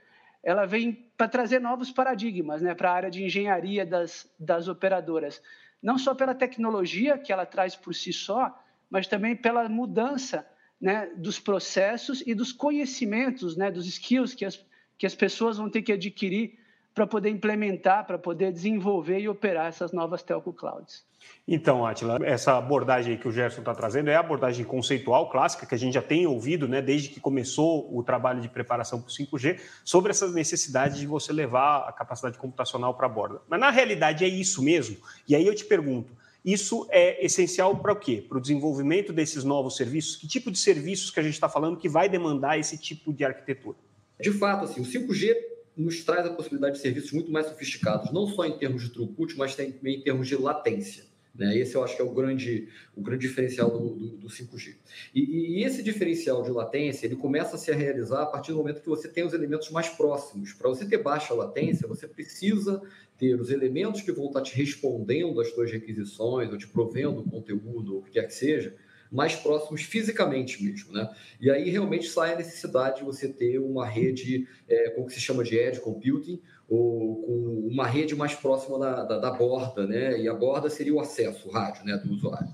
ela 0.43 0.67
vem 0.67 1.09
para 1.17 1.29
trazer 1.29 1.61
novos 1.61 1.91
paradigmas, 1.91 2.61
né, 2.63 2.75
para 2.75 2.91
a 2.91 2.95
área 2.95 3.11
de 3.11 3.23
engenharia 3.23 3.87
das, 3.87 4.29
das 4.39 4.67
operadoras, 4.67 5.41
não 5.81 5.97
só 5.97 6.15
pela 6.15 6.35
tecnologia 6.35 7.17
que 7.17 7.33
ela 7.33 7.47
traz 7.47 7.77
por 7.77 7.95
si 7.95 8.13
só, 8.13 8.57
mas 8.91 9.07
também 9.07 9.37
pela 9.37 9.69
mudança 9.69 10.47
né, 10.81 11.11
dos 11.17 11.39
processos 11.39 12.23
e 12.27 12.35
dos 12.35 12.53
conhecimentos, 12.53 13.57
né, 13.57 13.71
dos 13.71 13.87
skills 13.87 14.35
que 14.35 14.45
as, 14.45 14.65
que 14.99 15.07
as 15.07 15.15
pessoas 15.15 15.59
vão 15.59 15.71
ter 15.71 15.83
que 15.83 15.93
adquirir 15.93 16.59
para 16.95 17.07
poder 17.07 17.31
implementar, 17.31 18.07
para 18.07 18.19
poder 18.19 18.53
desenvolver 18.53 19.19
e 19.19 19.29
operar 19.29 19.67
essas 19.67 19.93
novas 19.93 20.23
telco 20.23 20.53
clouds. 20.53 21.05
Então, 21.47 21.87
Atila, 21.87 22.19
essa 22.23 22.57
abordagem 22.57 23.17
que 23.17 23.27
o 23.27 23.33
Gerson 23.33 23.61
está 23.61 23.75
trazendo 23.75 24.11
é 24.11 24.15
a 24.15 24.21
abordagem 24.21 24.65
conceitual 24.65 25.31
clássica 25.31 25.67
que 25.67 25.75
a 25.75 25.79
gente 25.79 25.95
já 25.95 26.03
tem 26.03 26.27
ouvido, 26.27 26.69
né, 26.69 26.83
desde 26.83 27.09
que 27.09 27.21
começou 27.21 27.89
o 27.97 28.03
trabalho 28.03 28.41
de 28.41 28.49
preparação 28.49 29.01
para 29.01 29.09
o 29.09 29.11
5G, 29.11 29.61
sobre 29.85 30.11
essa 30.11 30.29
necessidade 30.31 30.99
de 30.99 31.07
você 31.07 31.33
levar 31.33 31.89
a 31.89 31.93
capacidade 31.93 32.39
computacional 32.39 32.95
para 32.95 33.07
a 33.07 33.09
borda. 33.09 33.41
Mas 33.49 33.61
na 33.61 33.71
realidade 33.71 34.25
é 34.25 34.29
isso 34.29 34.63
mesmo. 34.63 34.97
E 35.29 35.35
aí 35.35 35.47
eu 35.47 35.55
te 35.55 35.65
pergunto, 35.65 36.13
isso 36.45 36.87
é 36.91 37.25
essencial 37.25 37.77
para 37.77 37.93
o 37.93 37.97
quê? 37.97 38.25
Para 38.29 38.39
o 38.39 38.41
desenvolvimento 38.41 39.13
desses 39.13 39.45
novos 39.45 39.77
serviços? 39.77 40.17
Que 40.17 40.27
tipo 40.27 40.51
de 40.51 40.59
serviços 40.59 41.11
que 41.11 41.21
a 41.21 41.23
gente 41.23 41.35
está 41.35 41.49
falando 41.49 41.77
que 41.77 41.89
vai 41.89 42.09
demandar 42.09 42.59
esse 42.59 42.77
tipo 42.77 43.13
de 43.13 43.25
arquitetura? 43.25 43.77
De 44.21 44.33
fato, 44.33 44.65
assim, 44.65 44.81
o 44.81 44.85
5G 44.85 45.52
nos 45.77 46.05
traz 46.05 46.27
a 46.27 46.31
possibilidade 46.31 46.77
de 46.77 46.83
serviços 46.83 47.13
muito 47.13 47.31
mais 47.31 47.47
sofisticados, 47.47 48.13
não 48.13 48.27
só 48.27 48.45
em 48.45 48.59
termos 48.59 48.83
de 48.83 48.91
throughput, 48.91 49.37
mas 49.37 49.55
também 49.55 49.97
em 49.97 50.01
termos 50.03 50.29
de 50.29 50.37
latência. 50.37 51.05
Né? 51.35 51.57
Esse 51.57 51.75
eu 51.75 51.83
acho 51.83 51.97
que 51.97 52.03
é 52.03 52.05
o 52.05 52.13
grande, 52.13 52.69
o 52.95 53.01
grande 53.01 53.27
diferencial 53.27 53.71
do, 53.71 53.95
do, 53.95 54.09
do 54.19 54.29
5G. 54.29 54.77
E, 55.15 55.21
e, 55.59 55.65
esse 55.65 55.83
diferencial 55.83 56.43
de 56.43 56.51
latência 56.51 57.07
ele 57.07 57.17
começa 57.17 57.57
a 57.57 57.59
se 57.59 57.73
realizar 57.73 58.23
a 58.23 58.27
partir 58.27 58.53
do 58.53 58.59
momento 58.59 58.83
que 58.83 58.89
você 58.89 59.09
tem 59.09 59.25
os 59.25 59.33
elementos 59.33 59.71
mais 59.71 59.89
próximos. 59.89 60.53
Para 60.53 60.69
você 60.69 60.85
ter 60.85 60.99
baixa 60.99 61.33
latência, 61.33 61.89
você 61.89 62.07
precisa 62.07 62.83
ter 63.17 63.41
os 63.41 63.51
elementos 63.51 64.03
que 64.03 64.13
vão 64.13 64.27
estar 64.27 64.43
te 64.43 64.55
respondendo 64.55 65.41
às 65.41 65.51
suas 65.55 65.71
requisições, 65.71 66.51
ou 66.51 66.59
te 66.59 66.69
provendo 66.69 67.23
conteúdo, 67.23 67.95
ou 67.95 68.01
o 68.01 68.03
que 68.03 68.11
quer 68.11 68.27
que 68.27 68.35
seja, 68.35 68.75
mais 69.13 69.37
próximos 69.37 69.83
fisicamente 69.83 70.63
mesmo, 70.65 70.93
né? 70.93 71.09
E 71.39 71.51
aí 71.51 71.69
realmente 71.69 72.09
sai 72.09 72.33
a 72.33 72.37
necessidade 72.37 73.01
de 73.01 73.05
você 73.05 73.29
ter 73.29 73.59
uma 73.59 73.87
rede, 73.87 74.49
é, 74.67 74.91
como 74.91 75.07
que 75.07 75.13
se 75.13 75.21
chama 75.21 75.45
de 75.45 75.55
edge 75.55 75.81
computing, 75.81 76.41
ou 76.67 77.23
com 77.23 77.69
uma 77.71 77.87
rede 77.87 78.17
mais 78.17 78.35
próxima 78.35 78.79
da, 78.79 79.05
da, 79.05 79.19
da, 79.19 79.31
borda, 79.31 79.87
né? 79.87 80.19
E 80.19 80.27
a 80.27 80.35
borda 80.35 80.71
seria 80.71 80.95
o 80.95 81.01
acesso, 81.01 81.49
o 81.49 81.53
rádio, 81.53 81.85
né, 81.85 81.99
do 81.99 82.11
usuário. 82.15 82.49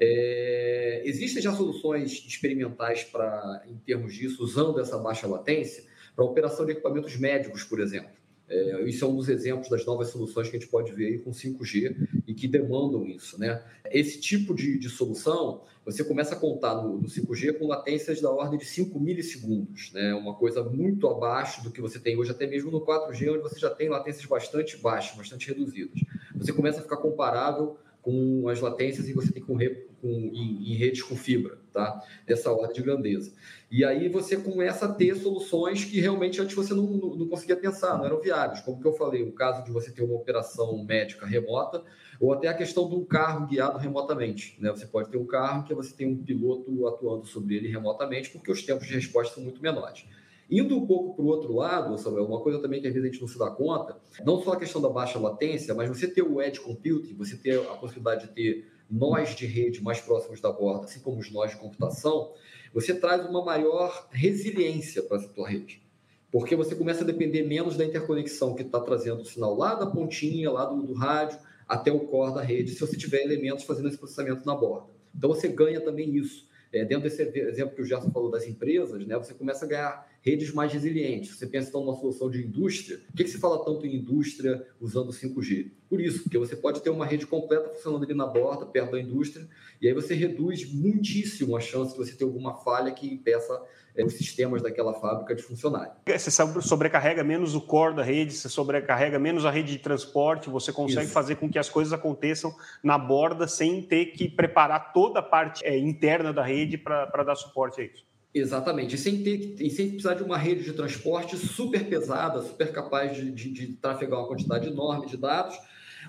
É, 0.00 1.02
existem 1.04 1.40
já 1.40 1.52
soluções 1.52 2.10
experimentais 2.26 3.04
para, 3.04 3.62
em 3.68 3.76
termos 3.78 4.12
disso, 4.12 4.42
usando 4.42 4.80
essa 4.80 4.98
baixa 4.98 5.28
latência 5.28 5.84
para 6.16 6.24
operação 6.24 6.66
de 6.66 6.72
equipamentos 6.72 7.16
médicos, 7.16 7.62
por 7.62 7.78
exemplo. 7.78 8.19
É, 8.50 8.82
isso 8.82 9.04
é 9.04 9.08
um 9.08 9.14
dos 9.14 9.28
exemplos 9.28 9.68
das 9.68 9.86
novas 9.86 10.08
soluções 10.08 10.48
que 10.48 10.56
a 10.56 10.58
gente 10.58 10.68
pode 10.68 10.90
ver 10.90 11.06
aí 11.06 11.18
com 11.18 11.30
5G 11.30 12.08
e 12.26 12.34
que 12.34 12.48
demandam 12.48 13.06
isso. 13.06 13.38
Né? 13.38 13.62
Esse 13.92 14.20
tipo 14.20 14.52
de, 14.52 14.76
de 14.76 14.88
solução, 14.88 15.62
você 15.84 16.02
começa 16.02 16.34
a 16.34 16.38
contar 16.38 16.74
no, 16.74 16.98
no, 16.98 17.06
5G 17.06 17.56
com 17.58 17.68
latências 17.68 18.20
da 18.20 18.28
ordem 18.28 18.58
de 18.58 18.64
5 18.64 18.98
milissegundos, 18.98 19.92
né? 19.92 20.12
uma 20.14 20.34
coisa 20.34 20.64
muito 20.64 21.06
abaixo 21.06 21.62
do 21.62 21.70
que 21.70 21.80
você 21.80 22.00
tem 22.00 22.16
hoje, 22.16 22.32
até 22.32 22.44
mesmo 22.44 22.72
no 22.72 22.80
4G, 22.80 23.30
onde 23.30 23.42
você 23.42 23.60
já 23.60 23.70
tem 23.70 23.88
latências 23.88 24.26
bastante 24.26 24.76
baixas, 24.76 25.16
bastante 25.16 25.46
reduzidas. 25.46 26.00
Você 26.34 26.52
começa 26.52 26.80
a 26.80 26.82
ficar 26.82 26.96
comparável 26.96 27.76
com 28.02 28.48
as 28.48 28.60
latências 28.60 29.08
e 29.08 29.12
você 29.12 29.30
tem 29.30 29.42
com, 29.44 29.56
com 30.00 30.08
em, 30.08 30.72
em, 30.72 30.74
redes 30.74 31.02
com 31.02 31.16
fibra, 31.16 31.58
tá? 31.72 32.02
Dessa 32.26 32.50
ordem 32.50 32.74
de 32.74 32.82
grandeza. 32.82 33.32
E 33.70 33.84
aí 33.84 34.08
você 34.08 34.36
começa 34.36 34.86
a 34.86 34.92
ter 34.92 35.14
soluções 35.16 35.84
que 35.84 36.00
realmente 36.00 36.40
antes 36.40 36.54
você 36.54 36.74
não, 36.74 36.84
não, 36.84 37.14
não 37.16 37.28
conseguia 37.28 37.56
pensar, 37.56 37.96
não 37.98 38.04
eram 38.04 38.20
viáveis. 38.20 38.60
Como 38.60 38.80
que 38.80 38.86
eu 38.86 38.92
falei, 38.92 39.22
o 39.22 39.32
caso 39.32 39.64
de 39.64 39.70
você 39.70 39.90
ter 39.90 40.02
uma 40.02 40.14
operação 40.14 40.82
médica 40.84 41.26
remota, 41.26 41.84
ou 42.20 42.32
até 42.32 42.48
a 42.48 42.54
questão 42.54 42.88
de 42.88 42.94
um 42.94 43.04
carro 43.04 43.46
guiado 43.46 43.78
remotamente. 43.78 44.56
Né? 44.60 44.70
Você 44.70 44.86
pode 44.86 45.08
ter 45.08 45.16
um 45.16 45.26
carro 45.26 45.64
que 45.64 45.74
você 45.74 45.94
tem 45.94 46.06
um 46.06 46.22
piloto 46.22 46.86
atuando 46.86 47.26
sobre 47.26 47.56
ele 47.56 47.68
remotamente, 47.68 48.30
porque 48.30 48.50
os 48.50 48.62
tempos 48.62 48.86
de 48.86 48.94
resposta 48.94 49.34
são 49.34 49.42
muito 49.42 49.62
menores. 49.62 50.04
Indo 50.50 50.76
um 50.76 50.84
pouco 50.84 51.14
para 51.14 51.24
o 51.24 51.28
outro 51.28 51.54
lado, 51.54 51.96
Samuel, 51.96 52.26
uma 52.26 52.40
coisa 52.40 52.58
também 52.58 52.80
que 52.80 52.88
às 52.88 52.92
vezes 52.92 53.08
a 53.08 53.12
gente 53.12 53.20
não 53.20 53.28
se 53.28 53.38
dá 53.38 53.48
conta, 53.50 53.96
não 54.26 54.42
só 54.42 54.54
a 54.54 54.56
questão 54.58 54.82
da 54.82 54.88
baixa 54.88 55.16
latência, 55.16 55.72
mas 55.74 55.88
você 55.88 56.08
ter 56.08 56.22
o 56.22 56.42
edge 56.42 56.58
computing, 56.58 57.14
você 57.14 57.36
ter 57.36 57.60
a 57.60 57.74
possibilidade 57.74 58.26
de 58.26 58.32
ter 58.34 58.68
nós 58.90 59.34
de 59.34 59.46
rede 59.46 59.82
mais 59.82 60.00
próximos 60.00 60.40
da 60.40 60.50
borda, 60.50 60.86
assim 60.86 61.00
como 61.00 61.18
os 61.18 61.30
nós 61.30 61.52
de 61.52 61.56
computação, 61.56 62.32
você 62.72 62.94
traz 62.94 63.24
uma 63.26 63.44
maior 63.44 64.08
resiliência 64.10 65.02
para 65.02 65.18
a 65.18 65.20
sua 65.20 65.48
rede. 65.48 65.82
Porque 66.30 66.54
você 66.54 66.74
começa 66.74 67.02
a 67.02 67.06
depender 67.06 67.42
menos 67.42 67.76
da 67.76 67.84
interconexão 67.84 68.54
que 68.54 68.62
está 68.62 68.80
trazendo 68.80 69.22
o 69.22 69.24
sinal 69.24 69.56
lá 69.56 69.74
da 69.74 69.86
pontinha, 69.86 70.50
lá 70.50 70.64
do, 70.64 70.82
do 70.82 70.94
rádio, 70.94 71.38
até 71.66 71.92
o 71.92 72.00
core 72.00 72.34
da 72.34 72.42
rede, 72.42 72.72
se 72.72 72.80
você 72.80 72.96
tiver 72.96 73.22
elementos 73.22 73.64
fazendo 73.64 73.88
esse 73.88 73.98
processamento 73.98 74.44
na 74.44 74.54
borda. 74.54 74.88
Então 75.16 75.30
você 75.30 75.48
ganha 75.48 75.80
também 75.80 76.16
isso. 76.16 76.48
É, 76.72 76.84
dentro 76.84 77.04
desse 77.04 77.22
exemplo 77.22 77.74
que 77.74 77.82
o 77.82 77.84
Gerson 77.84 78.10
falou 78.10 78.30
das 78.30 78.46
empresas, 78.46 79.04
né, 79.06 79.16
você 79.16 79.34
começa 79.34 79.64
a 79.64 79.68
ganhar 79.68 80.09
redes 80.22 80.52
mais 80.52 80.72
resilientes. 80.72 81.36
Você 81.36 81.46
pensa 81.46 81.68
então 81.68 81.84
numa 81.84 81.96
solução 81.96 82.30
de 82.30 82.44
indústria. 82.44 82.98
Por 82.98 83.16
que, 83.16 83.24
que 83.24 83.30
se 83.30 83.38
fala 83.38 83.64
tanto 83.64 83.86
em 83.86 83.96
indústria 83.96 84.66
usando 84.80 85.12
5G? 85.12 85.70
Por 85.88 86.00
isso, 86.00 86.22
porque 86.22 86.38
você 86.38 86.54
pode 86.54 86.80
ter 86.82 86.90
uma 86.90 87.06
rede 87.06 87.26
completa 87.26 87.68
funcionando 87.70 88.04
ali 88.04 88.14
na 88.14 88.26
borda, 88.26 88.64
perto 88.66 88.92
da 88.92 89.00
indústria, 89.00 89.48
e 89.80 89.88
aí 89.88 89.94
você 89.94 90.14
reduz 90.14 90.72
muitíssimo 90.72 91.56
a 91.56 91.60
chance 91.60 91.92
de 91.92 91.98
você 91.98 92.14
ter 92.14 92.24
alguma 92.24 92.54
falha 92.54 92.92
que 92.92 93.12
impeça 93.12 93.60
é, 93.96 94.04
os 94.04 94.14
sistemas 94.14 94.62
daquela 94.62 94.94
fábrica 94.94 95.34
de 95.34 95.42
funcionar. 95.42 96.00
Você 96.06 96.30
sobrecarrega 96.60 97.24
menos 97.24 97.54
o 97.54 97.60
core 97.60 97.96
da 97.96 98.02
rede, 98.04 98.32
você 98.32 98.48
sobrecarrega 98.48 99.18
menos 99.18 99.44
a 99.44 99.50
rede 99.50 99.72
de 99.72 99.78
transporte, 99.78 100.48
você 100.48 100.72
consegue 100.72 101.06
Isso. 101.06 101.14
fazer 101.14 101.36
com 101.36 101.50
que 101.50 101.58
as 101.58 101.68
coisas 101.68 101.92
aconteçam 101.92 102.54
na 102.84 102.96
borda 102.96 103.48
sem 103.48 103.82
ter 103.82 104.06
que 104.06 104.28
preparar 104.28 104.92
toda 104.92 105.18
a 105.18 105.22
parte 105.22 105.64
é, 105.64 105.76
interna 105.76 106.32
da 106.32 106.44
rede 106.44 106.78
para 106.78 107.24
dar 107.24 107.34
suporte 107.34 107.80
a 107.80 107.84
isso. 107.84 108.09
Exatamente, 108.32 108.94
e 108.94 108.98
sem, 108.98 109.24
ter, 109.24 109.56
e 109.60 109.70
sem 109.70 109.88
precisar 109.88 110.14
de 110.14 110.22
uma 110.22 110.38
rede 110.38 110.62
de 110.62 110.72
transporte 110.72 111.36
super 111.36 111.88
pesada, 111.88 112.40
super 112.42 112.70
capaz 112.70 113.16
de, 113.16 113.30
de, 113.30 113.50
de 113.50 113.72
trafegar 113.72 114.20
uma 114.20 114.28
quantidade 114.28 114.68
enorme 114.68 115.06
de 115.06 115.16
dados, 115.16 115.58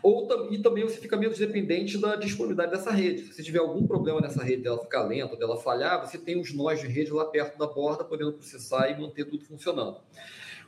ou 0.03 0.27
e 0.51 0.59
também 0.59 0.83
você 0.83 0.97
fica 0.97 1.17
menos 1.17 1.37
dependente 1.37 1.97
da 1.97 2.15
disponibilidade 2.15 2.71
dessa 2.71 2.91
rede. 2.91 3.33
Se 3.33 3.43
tiver 3.43 3.59
algum 3.59 3.85
problema 3.87 4.21
nessa 4.21 4.43
rede 4.43 4.63
dela 4.63 4.79
ficar 4.79 5.03
lenta, 5.03 5.35
dela 5.35 5.57
falhar, 5.57 5.99
você 5.99 6.17
tem 6.17 6.39
os 6.39 6.53
nós 6.53 6.79
de 6.79 6.87
rede 6.87 7.11
lá 7.11 7.25
perto 7.25 7.57
da 7.57 7.67
borda, 7.67 8.03
podendo 8.03 8.33
processar 8.33 8.89
e 8.89 9.01
manter 9.01 9.25
tudo 9.25 9.43
funcionando. 9.43 9.97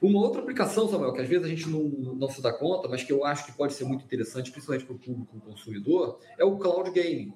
Uma 0.01 0.19
outra 0.19 0.41
aplicação, 0.41 0.89
Samuel, 0.89 1.13
que 1.13 1.21
às 1.21 1.27
vezes 1.29 1.45
a 1.45 1.47
gente 1.47 1.69
não, 1.69 1.83
não 1.83 2.29
se 2.29 2.41
dá 2.41 2.51
conta, 2.51 2.89
mas 2.89 3.03
que 3.03 3.13
eu 3.13 3.23
acho 3.23 3.45
que 3.45 3.53
pode 3.53 3.73
ser 3.73 3.85
muito 3.85 4.03
interessante, 4.03 4.51
principalmente 4.51 4.85
para 4.85 4.95
o 4.95 4.99
público 4.99 5.39
consumidor, 5.39 6.19
é 6.37 6.43
o 6.43 6.57
cloud 6.57 6.91
gaming. 6.91 7.33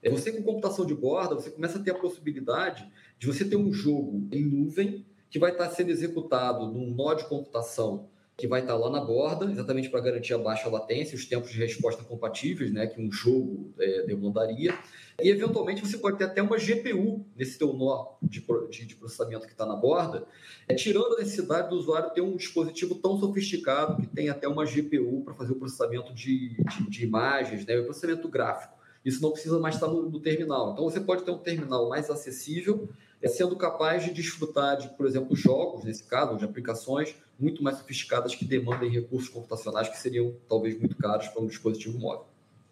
É 0.00 0.10
você 0.10 0.30
com 0.30 0.42
computação 0.42 0.84
de 0.86 0.94
borda, 0.94 1.34
você 1.34 1.50
começa 1.50 1.78
a 1.78 1.82
ter 1.82 1.90
a 1.90 1.94
possibilidade 1.94 2.86
de 3.18 3.26
você 3.26 3.44
ter 3.44 3.56
um 3.56 3.72
jogo 3.72 4.28
em 4.32 4.44
nuvem 4.44 5.04
que 5.30 5.38
vai 5.38 5.50
estar 5.50 5.68
sendo 5.70 5.90
executado 5.90 6.66
num 6.66 6.94
nó 6.94 7.14
de 7.14 7.24
computação 7.24 8.08
que 8.36 8.48
vai 8.48 8.60
estar 8.60 8.76
lá 8.76 8.90
na 8.90 9.00
borda, 9.00 9.50
exatamente 9.50 9.88
para 9.88 10.00
garantir 10.00 10.34
a 10.34 10.38
baixa 10.38 10.68
latência, 10.68 11.14
os 11.14 11.24
tempos 11.24 11.50
de 11.50 11.58
resposta 11.58 12.02
compatíveis, 12.02 12.72
né, 12.72 12.86
que 12.86 13.00
um 13.00 13.10
jogo 13.10 13.72
é, 13.78 14.02
demandaria. 14.02 14.76
E, 15.22 15.28
eventualmente, 15.28 15.80
você 15.80 15.96
pode 15.98 16.18
ter 16.18 16.24
até 16.24 16.42
uma 16.42 16.56
GPU 16.56 17.24
nesse 17.36 17.56
teu 17.56 17.72
nó 17.72 18.14
de, 18.20 18.44
de, 18.70 18.86
de 18.86 18.96
processamento 18.96 19.46
que 19.46 19.52
está 19.52 19.64
na 19.64 19.76
borda, 19.76 20.26
é, 20.66 20.74
tirando 20.74 21.14
a 21.14 21.18
necessidade 21.18 21.70
do 21.70 21.76
usuário 21.76 22.10
ter 22.10 22.22
um 22.22 22.36
dispositivo 22.36 22.96
tão 22.96 23.18
sofisticado 23.20 24.00
que 24.00 24.08
tem 24.08 24.28
até 24.28 24.48
uma 24.48 24.64
GPU 24.64 25.22
para 25.24 25.34
fazer 25.34 25.52
o 25.52 25.56
processamento 25.56 26.12
de, 26.12 26.56
de, 26.56 26.90
de 26.90 27.04
imagens, 27.04 27.64
né, 27.64 27.78
o 27.78 27.84
processamento 27.84 28.28
gráfico. 28.28 28.74
Isso 29.04 29.20
não 29.20 29.32
precisa 29.32 29.58
mais 29.58 29.74
estar 29.74 29.88
no, 29.88 30.08
no 30.08 30.20
terminal. 30.20 30.72
Então, 30.72 30.84
você 30.84 31.00
pode 31.00 31.22
ter 31.22 31.30
um 31.30 31.38
terminal 31.38 31.88
mais 31.88 32.08
acessível, 32.08 32.88
é, 33.22 33.28
sendo 33.28 33.54
capaz 33.56 34.04
de 34.04 34.12
desfrutar 34.12 34.76
de, 34.76 34.88
por 34.96 35.06
exemplo, 35.06 35.36
jogos, 35.36 35.84
nesse 35.84 36.04
caso, 36.04 36.36
de 36.36 36.44
aplicações 36.44 37.14
muito 37.38 37.62
mais 37.62 37.78
sofisticadas 37.78 38.34
que 38.34 38.44
demandem 38.44 38.90
recursos 38.90 39.28
computacionais 39.28 39.88
que 39.88 39.98
seriam 39.98 40.34
talvez 40.48 40.78
muito 40.78 40.96
caros 40.96 41.28
para 41.28 41.42
um 41.42 41.46
dispositivo 41.46 41.98
móvel. 41.98 42.26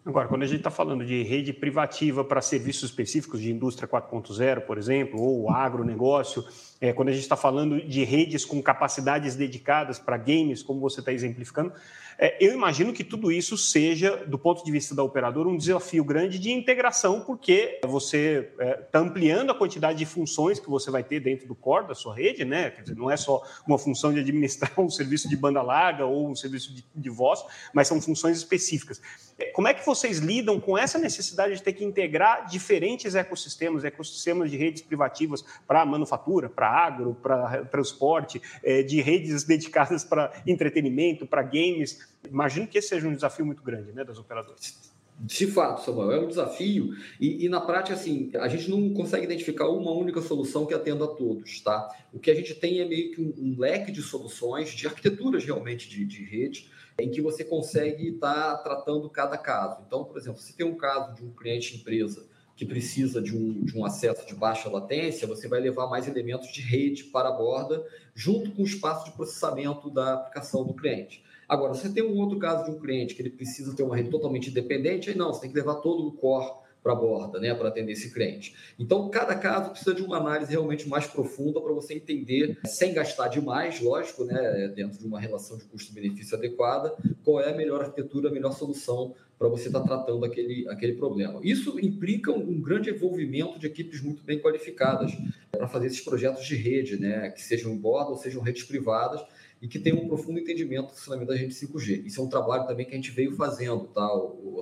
Agora, 0.05 0.27
quando 0.27 0.43
a 0.43 0.45
gente 0.45 0.57
está 0.57 0.69
falando 0.69 1.05
de 1.05 1.23
rede 1.23 1.53
privativa 1.53 2.25
para 2.25 2.41
serviços 2.41 2.89
específicos 2.89 3.39
de 3.39 3.49
indústria 3.49 3.87
4.0, 3.87 4.61
por 4.61 4.77
exemplo, 4.77 5.21
ou 5.21 5.49
agronegócio, 5.49 6.43
é, 6.81 6.91
quando 6.91 7.07
a 7.07 7.11
gente 7.13 7.21
está 7.21 7.37
falando 7.37 7.79
de 7.81 8.03
redes 8.03 8.43
com 8.43 8.61
capacidades 8.61 9.37
dedicadas 9.37 9.99
para 9.99 10.17
games, 10.17 10.61
como 10.61 10.81
você 10.81 10.99
está 10.99 11.13
exemplificando, 11.13 11.71
é, 12.17 12.37
eu 12.39 12.53
imagino 12.53 12.93
que 12.93 13.03
tudo 13.03 13.31
isso 13.31 13.57
seja, 13.57 14.17
do 14.25 14.37
ponto 14.37 14.63
de 14.63 14.71
vista 14.71 14.93
da 14.95 15.03
operadora, 15.03 15.49
um 15.49 15.57
desafio 15.57 16.03
grande 16.03 16.39
de 16.39 16.51
integração, 16.51 17.21
porque 17.21 17.79
você 17.85 18.49
está 18.51 18.63
é, 18.63 18.73
tá 18.73 18.99
ampliando 18.99 19.51
a 19.51 19.55
quantidade 19.55 19.97
de 19.99 20.05
funções 20.05 20.59
que 20.59 20.69
você 20.69 20.91
vai 20.91 21.03
ter 21.03 21.19
dentro 21.19 21.47
do 21.47 21.55
core 21.55 21.87
da 21.87 21.95
sua 21.95 22.15
rede, 22.15 22.45
né? 22.45 22.71
Quer 22.71 22.81
dizer, 22.83 22.95
não 22.95 23.09
é 23.09 23.17
só 23.17 23.41
uma 23.67 23.77
função 23.77 24.13
de 24.13 24.19
administrar 24.19 24.71
um 24.79 24.89
serviço 24.89 25.27
de 25.29 25.35
banda 25.35 25.61
larga 25.61 26.05
ou 26.05 26.29
um 26.29 26.35
serviço 26.35 26.73
de, 26.73 26.85
de 26.95 27.09
voz, 27.09 27.43
mas 27.73 27.87
são 27.87 28.01
funções 28.01 28.37
específicas. 28.37 29.01
É, 29.37 29.45
como 29.51 29.67
é 29.67 29.73
que 29.73 29.85
vocês 29.85 30.19
lidam 30.19 30.59
com 30.59 30.77
essa 30.77 30.97
necessidade 30.97 31.55
de 31.55 31.63
ter 31.63 31.73
que 31.73 31.83
integrar 31.83 32.47
diferentes 32.47 33.15
ecossistemas, 33.15 33.83
ecossistemas 33.83 34.51
de 34.51 34.57
redes 34.57 34.81
privativas 34.81 35.43
para 35.67 35.85
manufatura, 35.85 36.49
para 36.49 36.69
agro, 36.69 37.15
para 37.21 37.65
transporte, 37.65 38.41
é, 38.63 38.83
de 38.83 39.01
redes 39.01 39.43
dedicadas 39.45 40.03
para 40.03 40.31
entretenimento, 40.45 41.25
para 41.25 41.41
games? 41.41 42.02
Imagino 42.29 42.67
que 42.67 42.77
esse 42.77 42.89
seja 42.89 43.07
um 43.07 43.13
desafio 43.13 43.45
muito 43.45 43.63
grande 43.63 43.91
né, 43.91 44.03
das 44.03 44.17
operadoras. 44.17 44.93
De 45.19 45.45
fato, 45.47 45.85
Samuel, 45.85 46.11
é 46.11 46.19
um 46.19 46.27
desafio 46.27 46.95
e, 47.19 47.45
e, 47.45 47.49
na 47.49 47.61
prática, 47.61 47.93
assim, 47.93 48.31
a 48.33 48.47
gente 48.47 48.69
não 48.69 48.93
consegue 48.93 49.23
identificar 49.25 49.69
uma 49.69 49.91
única 49.91 50.21
solução 50.21 50.65
que 50.65 50.73
atenda 50.73 51.05
a 51.05 51.07
todos, 51.07 51.61
tá? 51.61 51.87
O 52.11 52.19
que 52.19 52.31
a 52.31 52.35
gente 52.35 52.55
tem 52.55 52.79
é 52.79 52.85
meio 52.85 53.11
que 53.11 53.21
um, 53.21 53.33
um 53.37 53.59
leque 53.59 53.91
de 53.91 54.01
soluções, 54.01 54.71
de 54.71 54.87
arquiteturas 54.87 55.45
realmente 55.45 55.87
de, 55.87 56.03
de 56.03 56.23
rede, 56.23 56.67
em 56.99 57.09
que 57.11 57.21
você 57.21 57.43
consegue 57.43 58.09
estar 58.09 58.55
tá 58.55 58.57
tratando 58.57 59.09
cada 59.09 59.37
caso. 59.37 59.83
Então, 59.85 60.03
por 60.03 60.17
exemplo, 60.17 60.41
se 60.41 60.55
tem 60.55 60.65
um 60.65 60.75
caso 60.75 61.13
de 61.13 61.23
um 61.23 61.31
cliente 61.31 61.77
empresa 61.77 62.27
que 62.55 62.65
precisa 62.65 63.21
de 63.21 63.35
um, 63.35 63.63
de 63.63 63.77
um 63.77 63.85
acesso 63.85 64.25
de 64.27 64.35
baixa 64.35 64.69
latência, 64.69 65.27
você 65.27 65.47
vai 65.47 65.59
levar 65.59 65.87
mais 65.87 66.07
elementos 66.07 66.51
de 66.51 66.61
rede 66.61 67.05
para 67.05 67.29
a 67.29 67.31
borda, 67.31 67.85
junto 68.13 68.51
com 68.51 68.61
o 68.61 68.65
espaço 68.65 69.05
de 69.05 69.11
processamento 69.11 69.89
da 69.89 70.13
aplicação 70.13 70.63
do 70.63 70.73
cliente. 70.73 71.23
Agora, 71.53 71.75
você 71.75 71.87
tem 71.87 72.01
um 72.01 72.17
outro 72.17 72.39
caso 72.39 72.65
de 72.65 72.71
um 72.71 72.79
cliente 72.79 73.13
que 73.13 73.21
ele 73.21 73.29
precisa 73.29 73.75
ter 73.75 73.83
uma 73.83 73.95
rede 73.95 74.09
totalmente 74.09 74.49
independente, 74.49 75.11
aí 75.11 75.15
não, 75.15 75.31
você 75.31 75.41
tem 75.41 75.51
que 75.51 75.55
levar 75.55 75.75
todo 75.75 76.07
o 76.07 76.11
core 76.11 76.51
para 76.81 76.93
a 76.93 76.95
borda, 76.95 77.39
né, 77.39 77.53
para 77.53 77.69
atender 77.69 77.91
esse 77.91 78.11
cliente. 78.11 78.55
Então, 78.79 79.07
cada 79.09 79.35
caso 79.35 79.69
precisa 79.69 79.93
de 79.93 80.01
uma 80.01 80.17
análise 80.17 80.51
realmente 80.51 80.89
mais 80.89 81.05
profunda 81.05 81.61
para 81.61 81.71
você 81.71 81.93
entender, 81.93 82.57
sem 82.65 82.91
gastar 82.91 83.27
demais, 83.27 83.79
lógico, 83.79 84.25
né, 84.25 84.67
dentro 84.75 84.97
de 84.97 85.05
uma 85.05 85.19
relação 85.19 85.55
de 85.55 85.65
custo-benefício 85.65 86.35
adequada, 86.35 86.95
qual 87.23 87.39
é 87.39 87.51
a 87.51 87.55
melhor 87.55 87.81
arquitetura, 87.81 88.29
a 88.29 88.31
melhor 88.31 88.51
solução 88.51 89.13
para 89.37 89.47
você 89.47 89.67
estar 89.67 89.81
tá 89.81 89.87
tratando 89.87 90.25
aquele, 90.25 90.67
aquele 90.69 90.93
problema. 90.93 91.39
Isso 91.43 91.79
implica 91.79 92.31
um, 92.31 92.59
grande 92.59 92.89
envolvimento 92.89 93.59
de 93.59 93.67
equipes 93.67 94.01
muito 94.01 94.23
bem 94.23 94.39
qualificadas 94.39 95.11
para 95.51 95.67
fazer 95.67 95.85
esses 95.85 96.01
projetos 96.01 96.43
de 96.45 96.55
rede, 96.55 96.99
né, 96.99 97.29
que 97.29 97.43
sejam 97.43 97.71
em 97.71 97.77
borda 97.77 98.09
ou 98.09 98.17
sejam 98.17 98.41
redes 98.41 98.63
privadas, 98.63 99.21
e 99.63 99.67
que 99.69 99.79
tenham 99.79 99.99
um 99.99 100.09
profundo 100.09 100.37
entendimento 100.37 100.87
do 100.87 100.93
funcionamento 100.93 101.31
da 101.31 101.37
rede 101.37 101.53
5G. 101.53 102.05
Isso 102.05 102.19
é 102.19 102.23
um 102.23 102.27
trabalho 102.27 102.67
também 102.67 102.85
que 102.85 102.91
a 102.91 102.95
gente 102.95 103.11
veio 103.11 103.33
fazendo, 103.33 103.85
tá, 103.85 104.09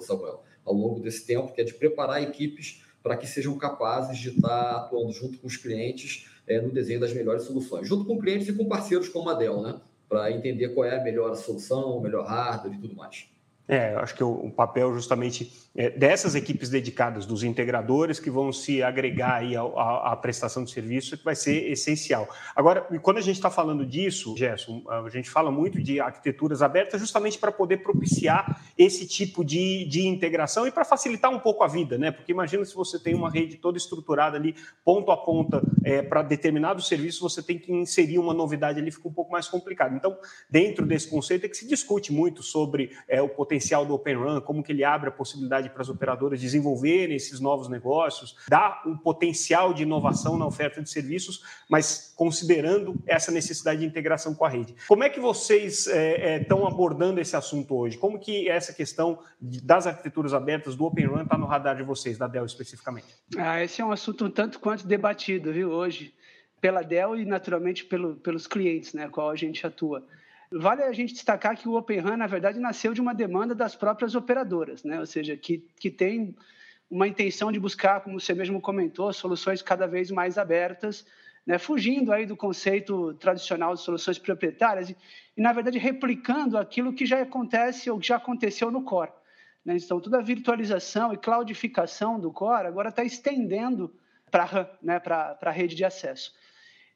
Samuel? 0.02 0.44
ao 0.64 0.76
longo 0.76 1.00
desse 1.00 1.26
tempo, 1.26 1.52
que 1.52 1.60
é 1.60 1.64
de 1.64 1.74
preparar 1.74 2.22
equipes 2.22 2.84
para 3.02 3.18
que 3.18 3.26
sejam 3.26 3.58
capazes 3.58 4.20
de 4.20 4.30
estar 4.30 4.76
atuando 4.76 5.12
junto 5.12 5.40
com 5.40 5.48
os 5.48 5.58
clientes 5.58 6.28
é, 6.46 6.62
no 6.62 6.72
desenho 6.72 7.00
das 7.00 7.12
melhores 7.14 7.42
soluções, 7.46 7.88
junto 7.88 8.06
com 8.06 8.20
clientes 8.20 8.48
e 8.48 8.54
com 8.54 8.66
parceiros 8.66 9.10
como 9.10 9.28
a 9.32 9.34
Dell, 9.34 9.64
né? 9.64 9.82
Para 10.08 10.32
entender 10.32 10.70
qual 10.70 10.86
é 10.86 11.00
a 11.00 11.04
melhor 11.04 11.34
solução, 11.36 11.98
o 11.98 12.02
melhor 12.02 12.24
hardware 12.28 12.76
e 12.76 12.78
tudo 12.80 12.96
mais. 12.96 13.28
É, 13.68 13.96
acho 13.96 14.16
que 14.16 14.24
o, 14.24 14.50
papel 14.52 14.94
justamente 14.94 15.70
é, 15.74 15.90
dessas 15.90 16.36
equipes 16.36 16.70
dedicadas, 16.70 17.26
dos 17.26 17.42
integradores 17.42 18.20
que 18.20 18.30
vão 18.30 18.52
se 18.52 18.84
agregar 18.84 19.36
aí 19.36 19.56
à, 19.56 20.14
prestação 20.22 20.64
de 20.66 20.72
serviço, 20.72 21.18
que 21.18 21.24
vai 21.24 21.36
ser 21.36 21.72
essencial. 21.72 22.28
Agora, 22.54 22.82
quando 23.02 23.18
a 23.18 23.22
gente 23.22 23.38
está 23.38 23.50
falando 23.50 23.86
disso, 23.86 24.36
Gerson, 24.36 24.84
a 24.90 25.08
gente 25.10 25.30
fala 25.30 25.50
muito 25.52 25.82
de 25.82 26.02
arquiteturas 26.02 26.62
abertas 26.62 27.00
justamente 27.00 27.38
para 27.38 27.52
poder 27.52 27.78
propiciar 27.78 28.62
esse 28.78 29.08
tipo 29.08 29.44
de, 29.46 29.86
de 29.86 30.06
integração 30.06 30.68
e 30.68 30.72
para 30.72 30.84
facilitar 30.84 31.32
um 31.32 31.40
pouco 31.40 31.64
a 31.64 31.68
vida, 31.68 31.98
né? 31.98 32.12
Porque 32.12 32.32
imagina 32.34 32.66
se 32.66 32.76
você 32.76 33.00
tem 33.00 33.16
uma 33.16 33.30
rede 33.30 33.56
toda 33.56 33.78
estruturada 33.78 34.36
ali, 34.36 34.54
ponto 34.84 35.12
a 35.12 35.18
ponta, 35.18 35.62
é, 35.84 36.02
para 36.02 36.22
determinados 36.22 36.88
serviços, 36.88 37.22
você 37.22 37.42
tem 37.42 37.58
que 37.58 37.72
inserir 37.72 38.20
uma 38.20 38.34
novidade 38.34 38.80
ali, 38.80 38.92
fica 38.92 39.08
um 39.08 39.14
pouco 39.14 39.32
mais 39.32 39.48
complicado. 39.48 39.96
Então, 39.96 40.18
dentro 40.50 40.86
desse 40.86 41.10
conceito 41.10 41.46
é 41.46 41.50
que 41.50 41.56
se 41.56 41.68
discute 41.68 42.12
muito 42.12 42.44
sobre 42.44 42.92
é, 43.08 43.22
o 43.22 43.30
potencial 43.30 43.51
do 43.86 43.94
Open 43.94 44.16
Run, 44.16 44.42
como 44.42 44.64
que 44.64 44.72
ele 44.72 44.84
abre 44.84 45.10
a 45.10 45.12
possibilidade 45.12 45.70
para 45.70 45.82
as 45.82 45.90
operadoras 45.90 46.40
desenvolverem 46.40 47.16
esses 47.16 47.40
novos 47.40 47.68
negócios, 47.68 48.36
dá 48.48 48.82
um 48.86 48.98
potencial 48.98 49.74
de 49.74 49.84
inovação 49.84 50.38
na 50.38 50.46
oferta 50.46 50.82
de 50.82 50.90
serviços, 50.90 51.44
mas 51.70 52.14
considerando 52.16 52.96
essa 53.06 53.32
necessidade 53.32 53.82
de 53.82 53.86
integração 53.86 54.34
com 54.34 54.46
a 54.46 54.50
rede. 54.50 54.76
Como 54.88 55.04
é 55.04 55.10
que 55.10 55.20
vocês 55.20 55.88
estão 55.88 56.60
é, 56.60 56.64
é, 56.64 56.68
abordando 56.68 57.20
esse 57.20 57.36
assunto 57.36 57.76
hoje? 57.76 57.98
Como 57.98 58.20
que 58.20 58.50
essa 58.50 58.74
questão 58.74 59.20
das 59.42 59.88
arquiteturas 59.88 60.34
abertas, 60.34 60.76
do 60.76 60.86
Open 60.86 61.06
Run, 61.06 61.24
está 61.24 61.38
no 61.38 61.46
radar 61.46 61.76
de 61.76 61.84
vocês, 61.84 62.18
da 62.18 62.28
Dell 62.28 62.46
especificamente? 62.46 63.08
Ah, 63.38 63.62
esse 63.64 63.82
é 63.82 63.86
um 63.86 63.92
assunto 63.92 64.26
um 64.26 64.30
tanto 64.32 64.60
quanto 64.60 64.88
debatido, 64.88 65.52
viu, 65.52 65.72
hoje, 65.72 66.14
pela 66.60 66.84
Dell 66.84 67.18
e, 67.18 67.26
naturalmente, 67.26 67.86
pelo, 67.86 68.16
pelos 68.16 68.48
clientes, 68.48 68.94
né, 68.94 69.10
qual 69.10 69.30
a 69.30 69.36
gente 69.36 69.66
atua. 69.66 70.04
Vale 70.54 70.84
a 70.84 70.92
gente 70.92 71.14
destacar 71.14 71.56
que 71.56 71.70
o 71.70 71.76
Open 71.76 72.00
RAN, 72.00 72.18
na 72.18 72.28
verdade, 72.28 72.60
nasceu 72.60 72.94
de 72.94 73.00
uma 73.00 73.14
demanda 73.14 73.56
das 73.56 73.74
próprias 73.74 74.16
operadoras, 74.16 74.84
né? 74.84 75.00
ou 75.00 75.06
seja, 75.06 75.38
que, 75.38 75.60
que 75.80 75.90
tem 75.90 76.36
uma 76.90 77.08
intenção 77.08 77.54
de 77.54 77.60
buscar, 77.60 78.02
como 78.02 78.20
você 78.20 78.34
mesmo 78.34 78.60
comentou, 78.60 79.14
soluções 79.14 79.62
cada 79.62 79.88
vez 79.88 80.12
mais 80.12 80.38
abertas, 80.38 81.06
né? 81.46 81.58
fugindo 81.58 82.12
aí 82.12 82.26
do 82.26 82.36
conceito 82.36 83.14
tradicional 83.14 83.76
de 83.76 83.82
soluções 83.82 84.20
proprietárias 84.20 84.90
e, 84.90 84.98
e, 85.38 85.42
na 85.42 85.54
verdade, 85.54 85.80
replicando 85.80 86.58
aquilo 86.58 86.92
que 86.92 87.06
já 87.06 87.22
acontece 87.22 87.90
ou 87.90 87.98
que 87.98 88.08
já 88.10 88.18
aconteceu 88.18 88.70
no 88.70 88.84
core. 88.84 89.14
Né? 89.64 89.78
Então, 89.78 90.02
toda 90.02 90.18
a 90.18 90.22
virtualização 90.22 91.14
e 91.14 91.18
cloudificação 91.18 92.20
do 92.20 92.30
core 92.30 92.68
agora 92.68 92.90
está 92.90 93.06
estendendo 93.06 93.96
para 94.30 94.70
né? 94.84 95.02
a 95.06 95.52
rede 95.52 95.76
de 95.76 95.86
acesso. 95.86 96.34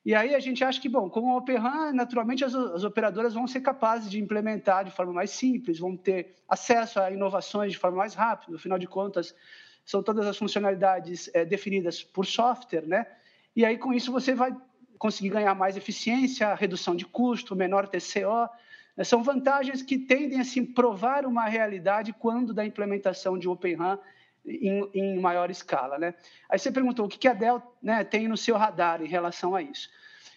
E 0.05 0.13
aí 0.13 0.35
a 0.35 0.39
gente 0.39 0.63
acha 0.63 0.79
que, 0.79 0.87
bom, 0.87 1.09
com 1.09 1.21
o 1.21 1.37
Open 1.37 1.57
RAN, 1.57 1.91
naturalmente 1.91 2.45
as, 2.45 2.53
as, 2.53 2.83
operadoras 2.83 3.33
vão 3.33 3.47
ser 3.47 3.61
capazes 3.61 4.07
de 4.09 4.21
implementar 4.21 4.85
de 4.85 4.91
forma 4.91 5.11
mais 5.11 5.31
simples, 5.31 5.79
vão 5.79 5.97
ter 5.97 6.35
acesso 6.47 6.99
a 6.99 7.09
inovações 7.09 7.71
de 7.71 7.79
forma 7.79 7.97
mais 7.97 8.13
rápida, 8.13 8.55
afinal 8.55 8.77
de 8.77 8.85
contas, 8.85 9.35
são 9.83 10.03
todas 10.03 10.27
as 10.27 10.37
funcionalidades 10.37 11.27
é, 11.33 11.43
definidas 11.43 12.03
por 12.03 12.23
software, 12.27 12.85
né? 12.85 13.07
E 13.55 13.65
aí 13.65 13.79
com 13.79 13.91
isso 13.91 14.11
você 14.11 14.35
vai 14.35 14.55
conseguir 14.99 15.29
ganhar 15.29 15.55
mais 15.55 15.75
eficiência, 15.75 16.53
redução 16.53 16.95
de 16.95 17.05
custo, 17.05 17.55
menor 17.55 17.87
TCO, 17.87 18.47
né? 18.95 19.03
são 19.03 19.23
vantagens 19.23 19.81
que 19.81 19.97
tendem 19.97 20.37
a 20.37 20.41
assim, 20.41 20.63
provar 20.63 21.25
uma 21.25 21.45
realidade 21.45 22.13
quando 22.13 22.53
da 22.53 22.63
implementação 22.63 23.39
de 23.39 23.49
Open 23.49 23.75
RAN 23.75 23.99
em, 24.47 24.89
em 24.93 25.19
maior 25.19 25.49
escala. 25.49 25.97
Né? 25.97 26.13
Aí 26.49 26.60
você 26.60 26.71
perguntou 26.71 27.05
o 27.05 27.10
que 27.10 27.27
a 27.27 27.34
Dell 27.34 27.62
né, 27.81 28.03
tem 28.03 28.27
no 28.27 28.38
seu 28.38 28.55
radar 28.58 29.01
em 29.01 29.08
relação 29.08 29.55
a 29.55 29.62
isso. 29.62 29.89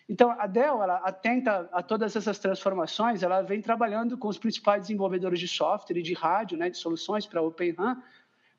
Então, 0.09 0.31
a 0.31 0.47
Dell, 0.47 0.83
ela 0.83 0.97
atenta 1.05 1.69
a 1.71 1.83
todas 1.83 2.17
essas 2.17 2.39
transformações, 2.39 3.23
ela 3.23 3.43
vem 3.43 3.61
trabalhando 3.61 4.17
com 4.17 4.29
os 4.29 4.39
principais 4.39 4.83
desenvolvedores 4.83 5.39
de 5.39 5.47
software 5.47 5.99
e 5.99 6.03
de 6.03 6.15
rádio, 6.15 6.57
né, 6.57 6.71
de 6.71 6.79
soluções 6.79 7.27
para 7.27 7.43
Open 7.43 7.73
RAN, 7.73 8.03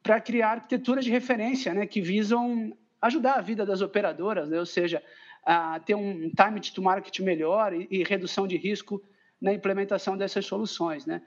para 0.03 0.21
criar 0.21 0.51
arquiteturas 0.51 1.03
de 1.03 1.09
referência 1.09 1.73
né, 1.73 1.87
que 1.87 2.01
visam 2.01 2.71
ajudar 3.01 3.33
a 3.33 3.41
vida 3.41 3.65
das 3.65 3.81
operadoras, 3.81 4.47
né, 4.47 4.59
ou 4.59 4.65
seja, 4.65 5.01
a 5.43 5.79
ter 5.79 5.95
um 5.95 6.29
time 6.29 6.59
to 6.59 6.81
market 6.83 7.19
melhor 7.21 7.73
e, 7.73 7.87
e 7.89 8.03
redução 8.03 8.47
de 8.47 8.55
risco 8.55 9.01
na 9.41 9.51
implementação 9.51 10.15
dessas 10.15 10.45
soluções. 10.45 11.05
Né? 11.07 11.21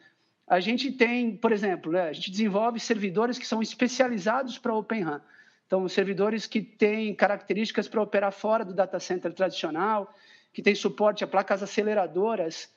A 0.52 0.60
gente 0.60 0.92
tem, 0.92 1.34
por 1.34 1.50
exemplo, 1.50 1.90
né, 1.90 2.10
a 2.10 2.12
gente 2.12 2.30
desenvolve 2.30 2.78
servidores 2.78 3.38
que 3.38 3.46
são 3.46 3.62
especializados 3.62 4.58
para 4.58 4.74
Open 4.74 5.00
RAN. 5.00 5.22
Então, 5.66 5.88
servidores 5.88 6.44
que 6.44 6.60
têm 6.60 7.14
características 7.14 7.88
para 7.88 8.02
operar 8.02 8.30
fora 8.30 8.62
do 8.62 8.74
data 8.74 9.00
center 9.00 9.32
tradicional, 9.32 10.14
que 10.52 10.60
têm 10.60 10.74
suporte 10.74 11.24
a 11.24 11.26
placas 11.26 11.62
aceleradoras, 11.62 12.70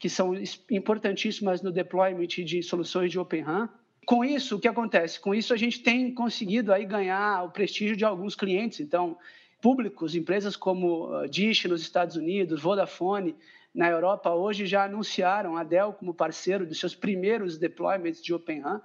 que 0.00 0.08
são 0.08 0.32
importantíssimas 0.68 1.62
no 1.62 1.70
deployment 1.70 2.26
de 2.26 2.64
soluções 2.64 3.12
de 3.12 3.18
Open 3.20 3.42
RAN. 3.42 3.68
Com 4.04 4.24
isso, 4.24 4.56
o 4.56 4.58
que 4.58 4.66
acontece? 4.66 5.20
Com 5.20 5.32
isso, 5.32 5.54
a 5.54 5.56
gente 5.56 5.84
tem 5.84 6.12
conseguido 6.12 6.72
aí 6.72 6.84
ganhar 6.84 7.44
o 7.44 7.50
prestígio 7.52 7.96
de 7.96 8.04
alguns 8.04 8.34
clientes. 8.34 8.80
Então, 8.80 9.16
públicos, 9.60 10.16
empresas 10.16 10.56
como 10.56 11.16
uh, 11.16 11.28
Dish 11.28 11.64
nos 11.66 11.80
Estados 11.80 12.16
Unidos, 12.16 12.60
Vodafone, 12.60 13.36
na 13.74 13.88
Europa 13.88 14.30
hoje 14.30 14.66
já 14.66 14.84
anunciaram 14.84 15.56
a 15.56 15.64
Dell 15.64 15.92
como 15.92 16.12
parceiro 16.12 16.66
dos 16.66 16.78
seus 16.78 16.94
primeiros 16.94 17.56
deployments 17.56 18.22
de 18.22 18.34
Open 18.34 18.60
RAN 18.60 18.80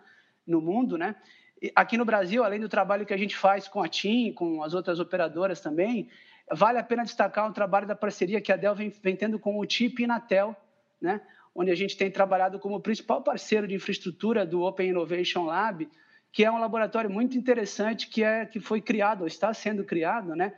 no 0.46 0.62
mundo, 0.62 0.98
né? 0.98 1.16
Aqui 1.76 1.98
no 1.98 2.06
Brasil, 2.06 2.44
além 2.44 2.60
do 2.60 2.70
trabalho 2.70 3.06
que 3.06 3.14
a 3.14 3.18
gente 3.18 3.36
faz 3.36 3.68
com 3.68 3.82
a 3.82 3.88
TIM, 3.88 4.34
com 4.34 4.62
as 4.62 4.74
outras 4.74 5.00
operadoras 5.00 5.60
também, 5.62 6.10
vale 6.52 6.78
a 6.78 6.84
pena 6.84 7.04
destacar 7.04 7.50
o 7.50 7.54
trabalho 7.54 7.88
da 7.88 7.96
parceria 7.96 8.42
que 8.42 8.52
a 8.52 8.56
Dell 8.56 8.76
vem, 8.76 8.90
vem 8.90 9.16
tendo 9.16 9.40
com 9.40 9.58
o 9.58 9.66
TIP 9.66 10.02
e 10.02 10.04
Inatel, 10.04 10.56
né? 11.02 11.22
onde 11.56 11.72
a 11.72 11.76
gente 11.76 11.96
tem 11.96 12.12
trabalhado 12.12 12.60
como 12.60 12.82
principal 12.82 13.24
parceiro 13.24 13.66
de 13.66 13.74
infraestrutura 13.74 14.46
do 14.46 14.62
Open 14.62 14.90
Innovation 14.90 15.46
Lab, 15.46 15.90
que 16.32 16.44
é 16.44 16.52
um 16.52 16.60
laboratório 16.60 17.10
muito 17.10 17.38
interessante 17.38 18.10
que, 18.10 18.22
é, 18.22 18.46
que 18.46 18.60
foi 18.60 18.82
criado, 18.82 19.22
ou 19.22 19.28
está 19.28 19.54
sendo 19.54 19.86
criado, 19.86 20.36
né? 20.36 20.54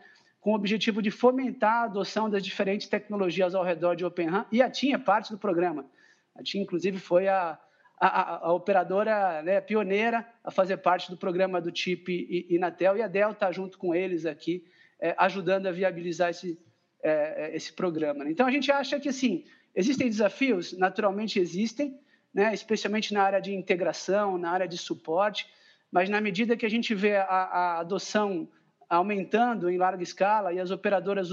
Com 0.48 0.54
o 0.54 0.56
objetivo 0.56 1.02
de 1.02 1.12
fomentar 1.12 1.74
a 1.74 1.84
adoção 1.84 2.30
das 2.30 2.42
diferentes 2.42 2.88
tecnologias 2.88 3.54
ao 3.54 3.66
redor 3.66 3.96
de 3.96 4.06
Open 4.06 4.30
RAN, 4.30 4.46
e 4.50 4.62
a 4.62 4.70
TIM 4.70 4.94
é 4.94 4.98
parte 4.98 5.30
do 5.30 5.38
programa. 5.38 5.86
A 6.34 6.42
TIM, 6.42 6.62
inclusive, 6.62 7.00
foi 7.00 7.28
a, 7.28 7.60
a, 8.00 8.48
a 8.48 8.54
operadora 8.54 9.42
né, 9.42 9.60
pioneira 9.60 10.26
a 10.46 10.50
fazer 10.50 10.78
parte 10.78 11.12
do 11.12 11.18
programa 11.18 11.60
do 11.60 11.70
TIP 11.70 12.08
e 12.30 12.56
Inatel, 12.56 12.96
e 12.96 13.02
a 13.02 13.10
Dell 13.10 13.32
está 13.32 13.52
junto 13.52 13.78
com 13.78 13.94
eles 13.94 14.26
aqui, 14.26 14.64
é, 15.02 15.14
ajudando 15.18 15.68
a 15.68 15.72
viabilizar 15.74 16.30
esse, 16.30 16.58
é, 17.04 17.50
é, 17.50 17.54
esse 17.54 17.74
programa. 17.74 18.24
Né? 18.24 18.32
Então, 18.32 18.48
a 18.48 18.52
gente 18.52 18.72
acha 18.72 18.98
que, 19.02 19.10
assim, 19.10 19.44
existem 19.76 20.08
desafios? 20.08 20.72
Naturalmente 20.78 21.42
existem, 21.42 22.00
né, 22.34 22.54
especialmente 22.54 23.14
na 23.14 23.22
área 23.22 23.42
de 23.42 23.54
integração, 23.54 24.38
na 24.38 24.50
área 24.50 24.66
de 24.66 24.78
suporte, 24.78 25.46
mas 25.92 26.08
na 26.08 26.22
medida 26.22 26.56
que 26.56 26.66
a 26.66 26.70
gente 26.70 26.96
vê 26.96 27.18
a, 27.18 27.26
a 27.26 27.80
adoção 27.80 28.48
aumentando 28.89 29.69
em 29.69 29.78
larga 29.78 30.04
escala 30.04 30.54
e 30.54 30.60
as 30.60 30.71
operadoras 30.71 31.30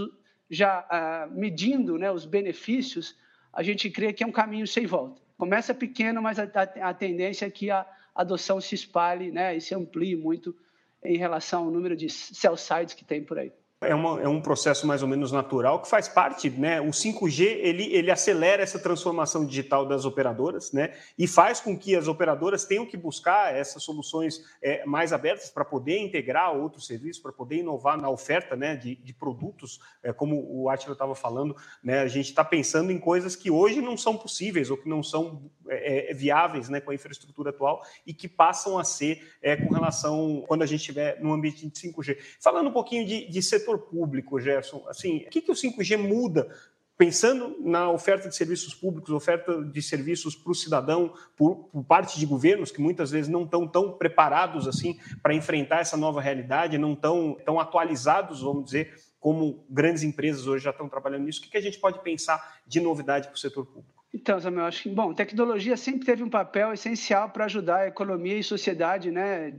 já 0.51 0.87
ah, 0.91 1.29
medindo 1.31 1.99
né, 1.99 2.11
os 2.11 2.25
benefícios, 2.25 3.17
a 3.53 3.63
gente 3.63 3.91
crê 3.91 4.13
que 4.13 4.23
é 4.23 4.27
um 4.27 4.33
caminho 4.33 4.67
sem 4.67 4.87
volta. 4.87 5.23
Começa 5.37 5.75
pequeno, 5.75 6.23
mas 6.23 6.39
a, 6.39 6.45
a, 6.83 6.95
tendência 6.95 7.47
é 7.47 7.51
que 7.51 7.71
a, 7.71 7.87
adoção 8.15 8.61
se 8.61 8.75
espalhe 8.75 9.33
né, 9.33 9.57
e 9.57 9.61
se 9.61 9.75
amplie 9.75 10.17
muito 10.17 10.55
em 11.03 11.17
relação 11.17 11.65
ao 11.65 11.71
número 11.71 11.97
de 11.97 12.09
cell 12.09 12.57
sites 12.57 12.95
que 12.95 13.05
tem 13.05 13.23
por 13.23 13.39
aí 13.39 13.53
é, 13.87 13.95
uma, 13.95 14.21
é 14.21 14.29
um 14.29 14.41
processo 14.41 14.87
mais 14.87 15.03
ou 15.03 15.09
menos 15.09 15.33
natural 15.33 15.81
que 15.81 15.89
faz 15.89 16.09
parte, 16.09 16.51
né? 16.51 16.81
O 16.81 16.91
5G 16.91 17.43
ele, 17.45 17.93
ele 17.95 18.11
acelera 18.11 18.63
essa 18.63 18.79
transformação 18.79 19.45
digital 19.45 19.87
das 19.87 20.05
operadoras, 20.05 20.73
né? 20.73 20.95
E 21.19 21.27
faz 21.27 21.61
com 21.61 21.79
que 21.79 21.95
as 21.95 22.09
operadoras 22.09 22.65
tenham 22.65 22.87
que 22.87 22.97
buscar 22.97 23.55
essas 23.55 23.83
soluções 23.83 24.43
é, 24.63 24.85
mais 24.85 25.13
abertas 25.13 25.51
para 25.51 25.65
poder 25.65 25.99
integrar 25.99 26.55
outros 26.55 26.87
serviços, 26.87 27.23
para 27.23 27.33
poder 27.33 27.57
inovar 27.57 27.97
na 27.97 28.09
oferta, 28.09 28.57
né? 28.57 28.77
De, 28.77 28.95
de 28.97 29.13
produtos, 29.13 29.81
é, 30.03 30.13
como 30.13 30.45
o 30.51 30.69
Atila 30.69 30.93
estava 30.93 31.15
falando, 31.15 31.57
né? 31.83 32.01
A 32.01 32.09
gente 32.09 32.31
está 32.31 32.45
pensando 32.45 32.91
em 32.91 32.99
coisas 32.99 33.37
que 33.37 33.51
hoje 33.51 33.81
não 33.81 33.97
são 33.97 34.17
possíveis 34.17 34.71
ou 34.71 34.77
que 34.77 34.89
não 34.89 35.03
são 35.03 35.51
é, 35.69 36.11
é, 36.11 36.15
viáveis, 36.15 36.69
né? 36.69 36.81
Com 36.81 36.91
a 36.91 36.95
infraestrutura 36.95 37.51
atual 37.51 37.83
e 38.07 38.13
que 38.13 38.29
passam 38.29 38.79
a 38.79 38.85
ser 38.85 39.35
é, 39.43 39.57
com 39.57 39.73
relação 39.73 40.45
quando 40.47 40.63
a 40.63 40.67
gente 40.67 40.81
estiver 40.81 41.21
no 41.21 41.33
ambiente 41.33 41.69
de 41.69 41.73
5G. 41.73 42.19
Falando 42.41 42.69
um 42.69 42.73
pouquinho 42.73 43.07
de, 43.07 43.29
de 43.29 43.43
setor 43.43 43.74
público, 43.79 44.41
Gerson, 44.41 44.85
assim, 44.89 45.19
o 45.19 45.31
que, 45.31 45.41
que 45.41 45.51
o 45.51 45.55
5G 45.55 45.97
muda 45.97 46.49
pensando 46.97 47.57
na 47.61 47.91
oferta 47.91 48.29
de 48.29 48.37
serviços 48.37 48.75
públicos, 48.75 49.11
oferta 49.11 49.63
de 49.65 49.83
serviços 49.83 50.37
para 50.37 50.53
o 50.53 50.55
cidadão 50.55 51.13
por, 51.37 51.69
por, 51.73 51.85
parte 51.85 52.19
de 52.19 52.25
governos 52.25 52.71
que 52.71 52.81
muitas 52.81 53.11
vezes 53.11 53.29
não 53.29 53.43
estão 53.43 53.67
tão 53.67 53.93
preparados 53.93 54.69
assim 54.69 54.99
para 55.23 55.35
enfrentar 55.35 55.81
essa 55.81 55.97
nova 55.97 56.21
realidade, 56.21 56.79
não 56.79 56.93
estão 56.93 57.37
tão 57.45 57.59
atualizados, 57.59 58.43
vamos 58.43 58.67
dizer, 58.67 58.95
como 59.19 59.65
grandes 59.69 60.03
empresas 60.03 60.47
hoje 60.47 60.65
já 60.65 60.71
estão 60.71 60.89
trabalhando 60.89 61.25
nisso. 61.25 61.41
O 61.41 61.43
que, 61.43 61.51
que 61.51 61.57
a 61.57 61.63
gente 61.63 61.81
pode 61.81 62.01
pensar 62.01 62.61
de 62.67 62.81
novidade 62.81 63.27
para 63.27 63.35
o 63.35 63.39
setor 63.39 63.67
público? 63.67 64.05
Então, 64.13 64.39
Samuel, 64.39 64.67
acho 64.67 64.85
que, 64.85 64.89
bom, 64.89 65.13
tecnologia 65.13 65.77
sempre 65.77 66.07
teve 66.07 66.23
um 66.23 66.31
papel 66.31 66.73
essencial 66.73 67.31
para 67.31 67.47
ajudar 67.47 67.79
a 67.79 67.89
economia 67.89 68.39
e 68.39 68.45
sociedade, 68.45 69.11
né, 69.11 69.55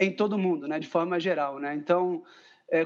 em 0.00 0.10
todo 0.10 0.32
o 0.32 0.38
mundo, 0.38 0.66
né, 0.66 0.80
de 0.80 0.88
forma 0.88 1.20
geral, 1.20 1.60
né? 1.60 1.74
Então, 1.76 2.24
é, 2.24 2.24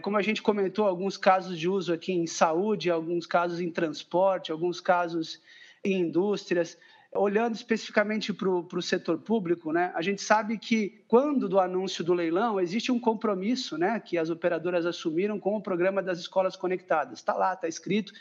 como 0.02 0.16
a 0.16 0.22
gente 0.22 0.42
comentou, 0.42 0.86
alguns 0.86 1.16
casos 1.16 1.58
de 1.58 1.68
uso 1.68 1.92
aqui 1.92 2.12
em 2.12 2.26
saúde, 2.26 2.90
alguns 2.90 3.26
casos 3.26 3.60
em 3.60 3.70
transporte, 3.70 4.52
alguns 4.52 4.80
casos 4.80 5.40
em 5.84 6.00
indústrias. 6.00 6.76
Olhando 7.12 7.56
especificamente 7.56 8.32
para 8.32 8.48
o 8.48 8.82
setor 8.82 9.18
público, 9.18 9.72
né, 9.72 9.90
a 9.96 10.02
gente 10.02 10.22
sabe 10.22 10.56
que 10.56 11.02
quando 11.08 11.48
do 11.48 11.58
anúncio 11.58 12.04
do 12.04 12.14
leilão 12.14 12.60
existe 12.60 12.92
um 12.92 13.00
compromisso 13.00 13.76
né, 13.76 13.98
que 13.98 14.16
as 14.16 14.30
operadoras 14.30 14.86
assumiram 14.86 15.40
com 15.40 15.56
o 15.56 15.62
programa 15.62 16.00
das 16.02 16.20
escolas 16.20 16.54
conectadas. 16.54 17.18
Está 17.18 17.34
lá, 17.34 17.54
está 17.54 17.66
escrito, 17.66 18.12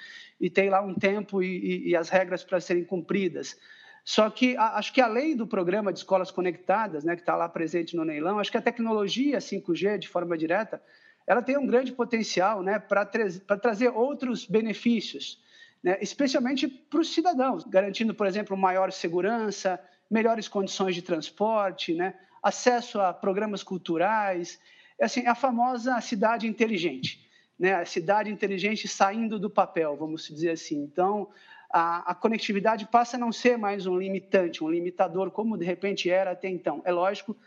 e 0.42 0.50
tem 0.50 0.72
lá 0.72 0.82
um 0.82 0.96
tempo 0.96 1.44
e, 1.44 1.48
e, 1.48 1.90
e 1.90 1.96
as 1.96 2.10
regras 2.10 2.44
para 2.44 2.60
serem 2.60 2.84
cumpridas. 2.84 3.58
Só 4.04 4.28
que 4.28 4.58
acho 4.58 4.92
que 4.92 5.02
além 5.02 5.36
do 5.36 5.46
programa 5.46 5.94
de 5.94 6.00
escolas 6.00 6.32
conectadas, 6.32 7.04
né, 7.04 7.16
que 7.16 7.22
está 7.22 7.36
lá 7.36 7.48
presente 7.48 7.96
no 7.96 8.02
leilão, 8.02 8.40
acho 8.40 8.50
que 8.50 8.58
a 8.58 8.62
tecnologia 8.62 9.38
5G, 9.38 10.00
de 10.00 10.08
forma 10.08 10.36
direta, 10.36 10.82
ela 11.30 11.44
tem 11.44 11.56
um 11.56 11.68
grande 11.68 11.92
potencial 11.92 12.64
né, 12.64 12.80
para 12.80 13.06
tra 13.06 13.56
trazer 13.56 13.90
outros 13.90 14.48
benefícios, 14.48 15.40
né, 15.84 15.96
especialmente 16.02 16.68
para 16.68 17.00
os 17.00 17.14
cidadãos, 17.14 17.64
garantindo, 17.66 18.16
por 18.16 18.26
exemplo, 18.26 18.58
maior 18.58 18.92
segurança, 18.92 19.80
melhores 20.10 20.48
condições 20.48 20.96
de 20.96 21.04
transporte, 21.04 21.94
né, 21.94 22.16
acesso 22.42 23.00
a 23.00 23.14
programas 23.14 23.62
culturais, 23.62 24.60
assim, 25.00 25.28
a 25.28 25.36
famosa 25.36 26.02
cidade 26.02 26.48
inteligente, 26.48 27.30
né, 27.60 27.76
a 27.76 27.86
cidade 27.86 28.32
inteligente 28.32 28.88
saindo 28.88 29.38
do 29.38 29.52
papel, 29.52 29.96
vamos 29.96 30.28
dizer 30.28 30.50
assim. 30.50 30.82
Então, 30.82 31.30
a, 31.72 32.10
a, 32.10 32.16
conectividade 32.16 32.88
passa 32.88 33.18
a 33.18 33.20
não 33.20 33.32
ser 33.32 33.56
mais 33.56 33.86
um 33.86 33.96
limitante, 33.96 34.64
um 34.64 34.70
limitador, 34.70 35.30
como 35.30 35.60
de 35.60 35.64
repente 35.64 36.10
era 36.10 36.32
até 36.32 36.50
então. 36.50 36.82
É 36.84 36.92
lógico 36.92 37.38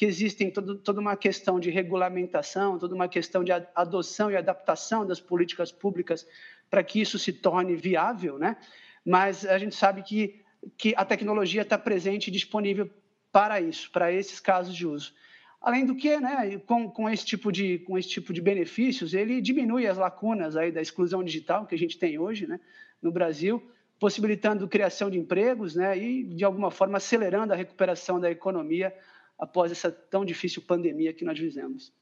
que 0.00 0.06
existem 0.06 0.50
todo, 0.50 0.78
toda 0.78 0.98
uma 0.98 1.14
questão 1.14 1.60
de 1.60 1.68
regulamentação, 1.68 2.78
toda 2.78 2.94
uma 2.94 3.06
questão 3.06 3.44
de 3.44 3.52
adoção 3.52 4.30
e 4.30 4.34
adaptação 4.34 5.06
das 5.06 5.20
políticas 5.20 5.70
públicas 5.70 6.26
para 6.70 6.82
que 6.82 7.02
isso 7.02 7.18
se 7.18 7.34
torne 7.34 7.76
viável, 7.76 8.38
né? 8.38 8.56
Mas 9.04 9.44
a 9.44 9.58
gente 9.58 9.74
sabe 9.74 10.02
que, 10.02 10.40
que 10.78 10.94
a 10.96 11.04
tecnologia 11.04 11.60
está 11.60 11.76
presente 11.76 12.28
e 12.28 12.30
disponível 12.30 12.88
para 13.30 13.60
isso, 13.60 13.90
para 13.90 14.10
esses 14.10 14.40
casos 14.40 14.74
de 14.74 14.86
uso. 14.86 15.12
Além 15.60 15.84
do 15.84 15.94
que, 15.94 16.18
né, 16.18 16.58
com, 16.66 16.90
com, 16.90 17.06
esse 17.06 17.26
tipo 17.26 17.52
de, 17.52 17.80
com 17.80 17.98
esse 17.98 18.08
tipo 18.08 18.32
de 18.32 18.40
benefícios, 18.40 19.12
ele 19.12 19.38
diminui 19.42 19.86
as 19.86 19.98
lacunas 19.98 20.56
aí 20.56 20.72
da 20.72 20.80
exclusão 20.80 21.22
digital 21.22 21.66
que 21.66 21.74
a 21.74 21.78
gente 21.78 21.98
tem 21.98 22.18
hoje 22.18 22.46
né, 22.46 22.58
no 23.02 23.12
Brasil, 23.12 23.62
possibilitando 23.98 24.66
criação 24.66 25.10
de 25.10 25.18
empregos 25.18 25.74
né, 25.74 25.98
e, 25.98 26.24
de 26.24 26.42
alguma 26.42 26.70
forma, 26.70 26.96
acelerando 26.96 27.52
a 27.52 27.56
recuperação 27.56 28.18
da 28.18 28.30
economia 28.30 28.94
após 29.40 29.72
essa 29.72 29.90
tão 29.90 30.24
difícil 30.24 30.62
pandemia 30.62 31.14
que 31.14 31.24
nós 31.24 31.38
vivemos. 31.38 31.92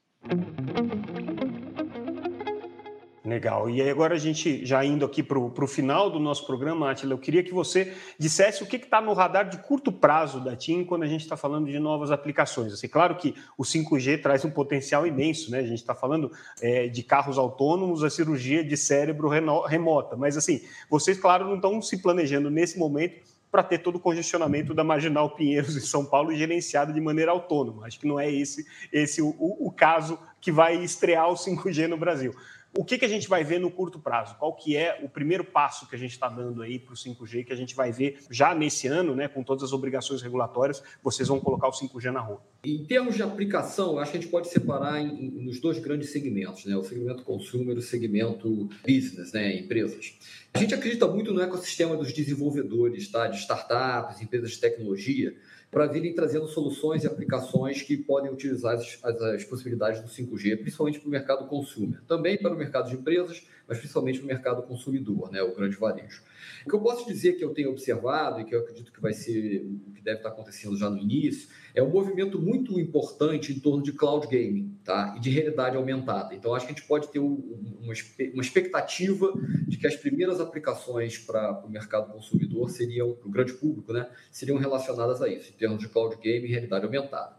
Legal. 3.23 3.69
E 3.69 3.87
agora 3.87 4.15
a 4.15 4.17
gente 4.17 4.65
já 4.65 4.83
indo 4.83 5.05
aqui 5.05 5.21
para 5.21 5.37
o 5.37 5.67
final 5.67 6.09
do 6.09 6.19
nosso 6.19 6.47
programa, 6.47 6.89
Atila, 6.89 7.13
eu 7.13 7.17
queria 7.17 7.43
que 7.43 7.53
você 7.53 7.93
dissesse 8.17 8.63
o 8.63 8.65
que 8.65 8.77
está 8.77 8.99
no 8.99 9.13
radar 9.13 9.47
de 9.47 9.59
curto 9.59 9.91
prazo 9.91 10.43
da 10.43 10.55
TIM 10.55 10.83
quando 10.83 11.03
a 11.03 11.07
gente 11.07 11.21
está 11.21 11.37
falando 11.37 11.69
de 11.69 11.77
novas 11.79 12.11
aplicações. 12.11 12.73
Assim, 12.73 12.87
claro 12.87 13.15
que 13.15 13.35
o 13.55 13.63
5G 13.63 14.21
traz 14.21 14.43
um 14.43 14.49
potencial 14.49 15.05
imenso, 15.05 15.51
né? 15.51 15.59
A 15.59 15.67
gente 15.67 15.77
está 15.77 15.93
falando 15.93 16.31
é, 16.59 16.87
de 16.87 17.03
carros 17.03 17.37
autônomos, 17.37 18.03
a 18.03 18.09
cirurgia 18.09 18.63
de 18.63 18.75
cérebro 18.75 19.29
remota, 19.29 20.17
mas 20.17 20.35
assim, 20.35 20.61
vocês, 20.89 21.19
claro, 21.19 21.45
não 21.45 21.55
estão 21.55 21.79
se 21.83 22.01
planejando 22.01 22.49
nesse 22.49 22.79
momento 22.79 23.28
para 23.51 23.63
ter 23.63 23.79
todo 23.79 23.95
o 23.95 23.99
congestionamento 23.99 24.73
da 24.73 24.83
Marginal 24.83 25.31
Pinheiros 25.31 25.75
em 25.75 25.81
São 25.81 26.05
Paulo 26.05 26.35
gerenciado 26.35 26.93
de 26.93 27.01
maneira 27.01 27.31
autônoma. 27.31 27.85
Acho 27.85 27.99
que 27.99 28.07
não 28.07 28.19
é 28.19 28.31
esse, 28.31 28.65
esse 28.91 29.21
o, 29.21 29.35
o 29.37 29.71
caso 29.71 30.19
que 30.39 30.51
vai 30.51 30.75
estrear 30.75 31.29
o 31.29 31.35
5G 31.35 31.87
no 31.87 31.97
Brasil. 31.97 32.33
O 32.77 32.85
que, 32.85 32.99
que 32.99 33.05
a 33.05 33.09
gente 33.09 33.27
vai 33.27 33.43
ver 33.43 33.59
no 33.59 33.71
curto 33.71 33.99
prazo? 33.99 34.35
Qual 34.37 34.55
que 34.55 34.77
é 34.77 34.99
o 35.03 35.09
primeiro 35.09 35.43
passo 35.43 35.89
que 35.89 35.95
a 35.95 35.99
gente 35.99 36.11
está 36.11 36.29
dando 36.29 36.61
aí 36.61 36.77
para 36.77 36.93
o 36.93 36.95
5G, 36.95 37.43
que 37.43 37.51
a 37.51 37.55
gente 37.55 37.75
vai 37.75 37.91
ver 37.91 38.19
já 38.29 38.53
nesse 38.53 38.87
ano, 38.87 39.15
né, 39.15 39.27
com 39.27 39.43
todas 39.43 39.63
as 39.63 39.73
obrigações 39.73 40.21
regulatórias, 40.21 40.83
vocês 41.03 41.27
vão 41.27 41.39
colocar 41.39 41.67
o 41.67 41.71
5G 41.71 42.11
na 42.11 42.19
rua? 42.19 42.41
Em 42.63 42.85
termos 42.85 43.15
de 43.15 43.23
aplicação, 43.23 43.97
acho 43.97 44.11
que 44.11 44.17
a 44.17 44.21
gente 44.21 44.29
pode 44.29 44.49
separar 44.49 45.01
em, 45.01 45.31
nos 45.43 45.59
dois 45.59 45.79
grandes 45.79 46.11
segmentos, 46.11 46.65
né, 46.65 46.75
o 46.75 46.83
segmento 46.83 47.23
consumer 47.23 47.75
e 47.75 47.79
o 47.79 47.81
segmento 47.81 48.69
business, 48.87 49.33
né, 49.33 49.57
empresas. 49.57 50.13
A 50.53 50.59
gente 50.59 50.73
acredita 50.73 51.07
muito 51.07 51.33
no 51.33 51.41
ecossistema 51.41 51.97
dos 51.97 52.13
desenvolvedores, 52.13 53.07
tá, 53.09 53.27
de 53.27 53.37
startups, 53.37 54.21
empresas 54.21 54.51
de 54.51 54.59
tecnologia, 54.59 55.35
para 55.71 55.85
virem 55.85 56.13
trazendo 56.13 56.47
soluções 56.47 57.03
e 57.03 57.07
aplicações 57.07 57.81
que 57.81 57.95
podem 57.95 58.31
utilizar 58.31 58.75
as, 58.75 58.97
as, 59.03 59.21
as 59.21 59.43
possibilidades 59.43 60.01
do 60.01 60.07
5G, 60.07 60.57
principalmente 60.57 60.99
para 60.99 61.07
o 61.07 61.11
mercado 61.11 61.47
consumer, 61.47 62.01
também 62.07 62.37
para 62.37 62.53
o 62.53 62.57
mercado 62.57 62.89
de 62.89 62.95
empresas, 62.95 63.45
mas 63.69 63.77
principalmente 63.77 64.17
para 64.17 64.25
o 64.25 64.27
mercado 64.27 64.63
consumidor, 64.63 65.31
né, 65.31 65.43
o 65.43 65.55
grande 65.55 65.77
varejo. 65.77 66.23
O 66.65 66.69
que 66.69 66.75
eu 66.75 66.81
posso 66.81 67.07
dizer 67.07 67.33
que 67.33 67.43
eu 67.43 67.53
tenho 67.53 67.69
observado 67.69 68.41
e 68.41 68.45
que 68.45 68.55
eu 68.55 68.61
acredito 68.61 68.91
que 68.91 68.99
vai 68.99 69.13
ser 69.13 69.63
o 69.87 69.93
que 69.93 70.01
deve 70.01 70.17
estar 70.17 70.29
acontecendo 70.29 70.75
já 70.75 70.89
no 70.89 70.97
início 70.97 71.47
é 71.75 71.83
um 71.83 71.89
movimento 71.89 72.41
muito 72.41 72.79
importante 72.79 73.53
em 73.53 73.59
torno 73.59 73.83
de 73.83 73.93
cloud 73.93 74.27
gaming 74.27 74.75
tá? 74.83 75.13
e 75.15 75.19
de 75.19 75.29
realidade 75.29 75.77
aumentada. 75.77 76.33
Então, 76.33 76.55
acho 76.55 76.65
que 76.65 76.73
a 76.73 76.75
gente 76.75 76.87
pode 76.87 77.09
ter 77.09 77.19
uma, 77.19 77.93
uma 78.33 78.41
expectativa 78.41 79.31
de 79.67 79.77
que 79.77 79.85
as 79.85 79.95
primeiras 79.95 80.39
aplicações 80.39 81.17
para 81.17 81.63
o 81.63 81.69
mercado 81.69 82.11
consumidor 82.11 82.69
seriam, 82.69 83.13
para 83.13 83.27
o 83.27 83.31
grande 83.31 83.53
público, 83.53 83.93
né, 83.93 84.09
seriam 84.31 84.57
relacionadas 84.57 85.21
a 85.21 85.27
isso, 85.27 85.51
em 85.51 85.57
termos 85.57 85.79
de 85.79 85.87
cloud 85.87 86.15
gaming 86.15 86.45
e 86.45 86.47
realidade 86.47 86.85
aumentada. 86.85 87.37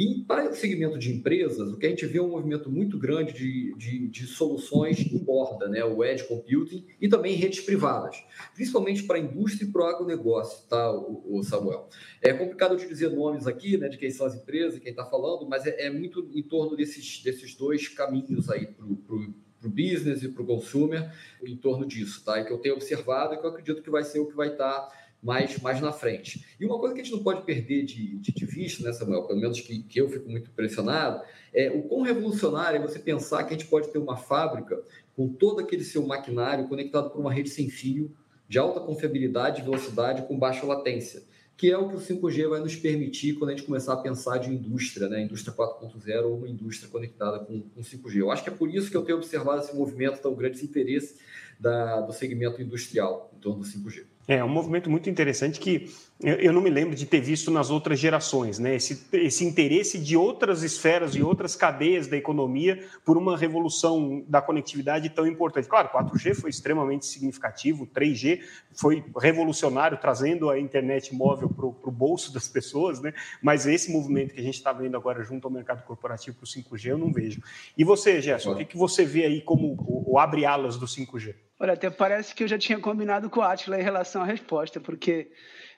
E 0.00 0.24
para 0.24 0.48
o 0.48 0.54
segmento 0.54 0.98
de 0.98 1.12
empresas, 1.12 1.70
o 1.70 1.76
que 1.76 1.84
a 1.84 1.90
gente 1.90 2.06
vê 2.06 2.16
é 2.16 2.22
um 2.22 2.30
movimento 2.30 2.70
muito 2.70 2.98
grande 2.98 3.34
de, 3.34 3.74
de, 3.74 4.08
de 4.08 4.26
soluções 4.26 4.98
em 4.98 5.18
borda, 5.18 5.68
né? 5.68 5.84
o 5.84 6.02
edge 6.02 6.26
computing, 6.26 6.86
e 6.98 7.06
também 7.06 7.34
redes 7.36 7.60
privadas, 7.60 8.24
principalmente 8.54 9.02
para 9.02 9.18
a 9.18 9.20
indústria 9.20 9.66
e 9.66 9.70
para 9.70 9.82
o 9.82 9.84
agronegócio, 9.84 10.66
tá, 10.70 10.90
o, 10.90 11.36
o, 11.36 11.42
Samuel? 11.42 11.86
É 12.22 12.32
complicado 12.32 12.72
eu 12.72 12.78
te 12.78 12.88
dizer 12.88 13.10
nomes 13.10 13.46
aqui, 13.46 13.76
né, 13.76 13.90
de 13.90 13.98
quem 13.98 14.10
são 14.10 14.24
as 14.24 14.34
empresas, 14.34 14.78
quem 14.78 14.92
está 14.92 15.04
falando, 15.04 15.46
mas 15.46 15.66
é, 15.66 15.88
é, 15.88 15.90
muito 15.90 16.30
em 16.32 16.42
torno 16.42 16.74
desses, 16.74 17.22
desses 17.22 17.54
dois 17.54 17.86
caminhos 17.86 18.48
aí 18.48 18.68
para 18.68 18.86
o 18.86 19.68
business 19.68 20.22
e 20.22 20.30
para 20.30 20.42
o 20.42 20.46
consumer 20.46 21.12
em 21.44 21.58
torno 21.58 21.86
disso, 21.86 22.24
tá? 22.24 22.40
E 22.40 22.46
que 22.46 22.50
eu 22.50 22.56
tenho 22.56 22.74
observado 22.74 23.34
e 23.34 23.36
que 23.36 23.44
eu 23.44 23.50
acredito 23.50 23.82
que 23.82 23.90
vai 23.90 24.02
ser 24.02 24.18
o 24.20 24.26
que 24.26 24.34
vai 24.34 24.48
estar 24.48 24.80
tá 24.80 24.99
mais, 25.22 25.58
mais 25.60 25.80
na 25.80 25.92
frente. 25.92 26.44
E 26.58 26.64
uma 26.64 26.78
coisa 26.78 26.94
que 26.94 27.00
a 27.00 27.04
gente 27.04 27.12
não 27.12 27.22
pode 27.22 27.42
perder 27.42 27.84
de, 27.84 28.16
de, 28.16 28.32
de 28.32 28.46
vista, 28.46 28.82
né, 28.82 28.92
Samuel, 28.92 29.24
pelo 29.24 29.40
menos 29.40 29.60
que, 29.60 29.82
que 29.82 30.00
eu 30.00 30.08
fico 30.08 30.28
muito 30.28 30.50
impressionado, 30.50 31.22
é 31.52 31.70
o 31.70 31.82
quão 31.82 32.02
revolucionário 32.02 32.78
é 32.78 32.80
você 32.80 32.98
pensar 32.98 33.44
que 33.44 33.54
a 33.54 33.56
gente 33.58 33.68
pode 33.68 33.88
ter 33.88 33.98
uma 33.98 34.16
fábrica 34.16 34.82
com 35.14 35.28
todo 35.28 35.60
aquele 35.60 35.84
seu 35.84 36.06
maquinário 36.06 36.68
conectado 36.68 37.10
por 37.10 37.20
uma 37.20 37.32
rede 37.32 37.50
sem 37.50 37.68
fio, 37.68 38.14
de 38.48 38.58
alta 38.58 38.80
confiabilidade 38.80 39.62
velocidade 39.62 40.26
com 40.26 40.36
baixa 40.36 40.66
latência, 40.66 41.22
que 41.56 41.70
é 41.70 41.76
o 41.76 41.88
que 41.88 41.96
o 41.96 42.00
5G 42.00 42.48
vai 42.48 42.58
nos 42.58 42.74
permitir 42.74 43.34
quando 43.34 43.50
a 43.50 43.54
gente 43.54 43.66
começar 43.66 43.92
a 43.92 43.98
pensar 43.98 44.38
de 44.38 44.50
indústria, 44.50 45.08
né? 45.08 45.22
indústria 45.22 45.54
4.0 45.54 46.24
ou 46.24 46.38
uma 46.38 46.48
indústria 46.48 46.90
conectada 46.90 47.38
com, 47.40 47.60
com 47.60 47.80
5G. 47.82 48.16
Eu 48.16 48.30
acho 48.30 48.42
que 48.42 48.48
é 48.48 48.52
por 48.52 48.74
isso 48.74 48.90
que 48.90 48.96
eu 48.96 49.02
tenho 49.02 49.18
observado 49.18 49.62
esse 49.62 49.76
movimento 49.76 50.22
tão 50.22 50.34
grande, 50.34 50.56
esse 50.56 50.64
interesse 50.64 51.18
da, 51.60 52.00
do 52.00 52.12
segmento 52.12 52.62
industrial 52.62 53.30
em 53.36 53.38
torno 53.38 53.60
do 53.60 53.66
5G. 53.68 54.06
É 54.30 54.44
um 54.44 54.48
movimento 54.48 54.88
muito 54.88 55.10
interessante 55.10 55.58
que 55.58 55.90
eu 56.22 56.52
não 56.52 56.60
me 56.60 56.70
lembro 56.70 56.94
de 56.94 57.04
ter 57.04 57.20
visto 57.20 57.50
nas 57.50 57.68
outras 57.68 57.98
gerações, 57.98 58.60
né? 58.60 58.76
Esse, 58.76 59.04
esse 59.12 59.44
interesse 59.44 59.98
de 59.98 60.16
outras 60.16 60.62
esferas 60.62 61.16
e 61.16 61.22
outras 61.22 61.56
cadeias 61.56 62.06
da 62.06 62.16
economia 62.16 62.78
por 63.04 63.18
uma 63.18 63.36
revolução 63.36 64.24
da 64.28 64.40
conectividade 64.40 65.10
tão 65.10 65.26
importante. 65.26 65.66
Claro, 65.66 65.88
4G 65.88 66.36
foi 66.36 66.48
extremamente 66.48 67.06
significativo, 67.06 67.88
3G 67.88 68.40
foi 68.72 69.04
revolucionário, 69.18 69.98
trazendo 69.98 70.48
a 70.48 70.60
internet 70.60 71.12
móvel 71.12 71.48
para 71.48 71.66
o 71.66 71.92
bolso 71.92 72.32
das 72.32 72.46
pessoas, 72.46 73.00
né? 73.00 73.12
Mas 73.42 73.66
esse 73.66 73.90
movimento 73.90 74.32
que 74.32 74.40
a 74.40 74.44
gente 74.44 74.54
está 74.54 74.72
vendo 74.72 74.96
agora 74.96 75.24
junto 75.24 75.48
ao 75.48 75.52
mercado 75.52 75.82
corporativo 75.82 76.36
para 76.36 76.44
o 76.44 76.46
5G, 76.46 76.90
eu 76.90 76.98
não 76.98 77.12
vejo. 77.12 77.42
E 77.76 77.82
você, 77.82 78.20
Gerson, 78.20 78.52
o 78.52 78.56
que, 78.58 78.64
que 78.64 78.76
você 78.76 79.04
vê 79.04 79.24
aí 79.24 79.40
como 79.40 79.74
o, 79.76 80.12
o 80.12 80.18
abre-alas 80.20 80.76
do 80.76 80.86
5G? 80.86 81.34
Olha, 81.62 81.74
até 81.74 81.90
parece 81.90 82.34
que 82.34 82.42
eu 82.42 82.48
já 82.48 82.56
tinha 82.56 82.80
combinado 82.80 83.28
com 83.28 83.40
o 83.40 83.42
Atila 83.42 83.78
em 83.78 83.82
relação 83.82 84.22
à 84.22 84.24
resposta, 84.24 84.80
porque 84.80 85.30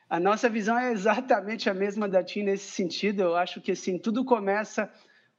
a 0.08 0.20
nossa 0.20 0.48
visão 0.48 0.78
é 0.78 0.92
exatamente 0.92 1.68
a 1.68 1.74
mesma 1.74 2.08
da 2.08 2.22
TIM 2.22 2.44
nesse 2.44 2.70
sentido. 2.70 3.20
Eu 3.20 3.34
acho 3.34 3.60
que 3.60 3.72
assim, 3.72 3.98
tudo 3.98 4.24
começa 4.24 4.88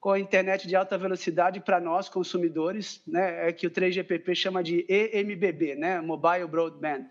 com 0.02 0.12
a 0.12 0.20
internet 0.20 0.68
de 0.68 0.76
alta 0.76 0.98
velocidade 0.98 1.62
para 1.62 1.80
nós, 1.80 2.10
consumidores, 2.10 3.02
né? 3.08 3.48
é 3.48 3.54
que 3.54 3.66
o 3.66 3.72
3GPP 3.72 4.36
chama 4.36 4.62
de 4.62 4.86
EMBB, 4.90 5.76
né? 5.76 6.02
Mobile 6.02 6.46
Broadband. 6.46 7.06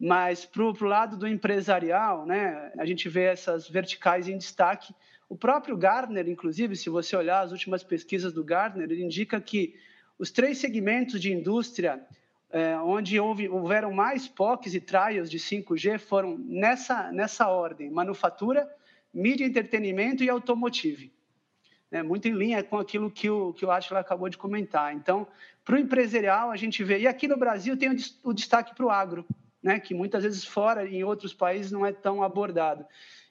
Mas 0.00 0.46
para 0.46 0.62
o 0.62 0.84
lado 0.84 1.18
do 1.18 1.28
empresarial, 1.28 2.24
né? 2.24 2.72
a 2.78 2.86
gente 2.86 3.10
vê 3.10 3.24
essas 3.24 3.68
verticais 3.68 4.26
em 4.26 4.38
destaque. 4.38 4.94
O 5.28 5.36
próprio 5.36 5.76
Gartner, 5.76 6.26
inclusive, 6.30 6.76
se 6.76 6.88
você 6.88 7.14
olhar 7.14 7.42
as 7.42 7.52
últimas 7.52 7.84
pesquisas 7.84 8.32
do 8.32 8.42
Gartner, 8.42 8.90
ele 8.90 9.04
indica 9.04 9.38
que 9.38 9.74
os 10.18 10.30
três 10.30 10.56
segmentos 10.56 11.20
de 11.20 11.30
indústria 11.30 12.02
é, 12.54 12.78
onde 12.78 13.18
houve, 13.18 13.48
houveram 13.48 13.92
mais 13.92 14.28
POCs 14.28 14.76
e 14.76 14.80
trials 14.80 15.28
de 15.28 15.40
5G 15.40 15.98
foram 15.98 16.38
nessa, 16.38 17.10
nessa 17.10 17.48
ordem: 17.48 17.90
manufatura, 17.90 18.72
mídia, 19.12 19.44
entretenimento 19.44 20.22
e 20.22 20.30
automotive. 20.30 21.12
É, 21.90 22.00
muito 22.00 22.28
em 22.28 22.32
linha 22.32 22.62
com 22.62 22.78
aquilo 22.78 23.10
que 23.10 23.28
o, 23.28 23.52
que 23.52 23.66
o 23.66 23.72
Atila 23.72 23.98
acabou 23.98 24.28
de 24.28 24.38
comentar. 24.38 24.94
Então, 24.94 25.26
para 25.64 25.74
o 25.74 25.78
empresarial, 25.78 26.52
a 26.52 26.56
gente 26.56 26.84
vê. 26.84 27.00
E 27.00 27.08
aqui 27.08 27.26
no 27.26 27.36
Brasil 27.36 27.76
tem 27.76 27.90
o, 28.22 28.32
destaque 28.32 28.72
para 28.72 28.86
o 28.86 28.90
agro, 28.90 29.26
né, 29.60 29.80
que 29.80 29.92
muitas 29.92 30.22
vezes 30.22 30.44
fora, 30.44 30.88
em 30.88 31.02
outros 31.02 31.34
países, 31.34 31.72
não 31.72 31.84
é 31.84 31.92
tão 31.92 32.22
abordado. 32.22 32.86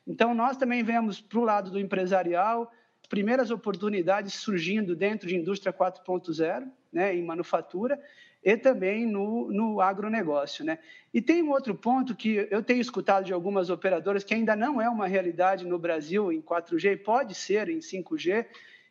Então, 0.06 0.36
nós 0.36 0.58
também 0.58 0.84
vemos 0.84 1.22
para 1.22 1.40
o 1.40 1.46
lado 1.46 1.72
do 1.72 1.80
empresarial 1.80 2.70
primeiras 3.08 3.52
oportunidades 3.52 4.34
surgindo 4.34 4.96
dentro 4.98 5.30
de 5.30 5.36
indústria 5.38 5.72
4.0, 5.72 6.68
né, 6.93 7.15
em 7.15 7.23
manufatura, 7.23 7.99
e 8.43 8.58
também 8.58 9.06
no, 9.06 9.51
no 9.51 9.82
agronegócio. 9.82 10.63
Né? 10.63 10.77
E 11.13 11.21
tem 11.21 11.41
um 11.41 11.51
outro 11.51 11.73
ponto 11.73 12.15
que 12.15 12.47
eu 12.51 12.62
tenho 12.62 12.82
escutado 12.82 13.25
de 13.25 13.34
algumas 13.34 13.69
operadoras, 13.69 14.23
que 14.23 14.34
ainda 14.34 14.56
não 14.56 14.82
é 14.82 14.89
uma 14.89 15.08
realidade 15.08 15.65
no 15.65 15.79
Brasil 15.79 16.32
em 16.32 16.41
4G, 16.41 17.01
pode 17.03 17.34
ser 17.34 17.69
em 17.69 17.79
5G, 17.79 18.45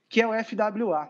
que 0.09 0.21
é 0.21 0.27
o 0.27 0.33
FWA. 0.45 1.09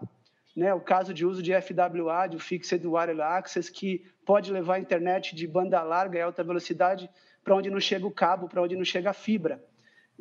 Né, 0.54 0.74
o 0.74 0.80
caso 0.80 1.14
de 1.14 1.24
uso 1.24 1.42
de 1.42 1.52
FWA, 1.54 2.26
de 2.26 2.38
Fixed 2.38 2.86
Wireless 2.86 3.22
Access, 3.22 3.72
que 3.72 4.04
pode 4.24 4.52
levar 4.52 4.74
a 4.74 4.78
internet 4.78 5.34
de 5.34 5.46
banda 5.46 5.82
larga 5.82 6.18
e 6.18 6.22
alta 6.22 6.44
velocidade 6.44 7.08
para 7.42 7.56
onde 7.56 7.70
não 7.70 7.80
chega 7.80 8.06
o 8.06 8.10
cabo, 8.10 8.48
para 8.48 8.60
onde 8.60 8.76
não 8.76 8.84
chega 8.84 9.10
a 9.10 9.14
fibra. 9.14 9.64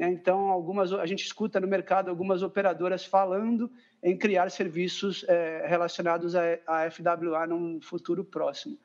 Né? 0.02 0.10
Então, 0.10 0.50
algumas, 0.50 0.92
a 0.92 1.06
gente 1.06 1.24
escuta 1.24 1.60
no 1.60 1.68
mercado 1.68 2.10
algumas 2.10 2.42
operadoras 2.42 3.06
falando 3.06 3.72
em 4.02 4.18
criar 4.18 4.50
serviços 4.50 5.24
é, 5.28 5.64
relacionados 5.68 6.36
a, 6.36 6.42
a 6.66 6.90
FWA 6.90 7.46
num 7.46 7.80
futuro 7.80 8.24
próximo. 8.24 8.80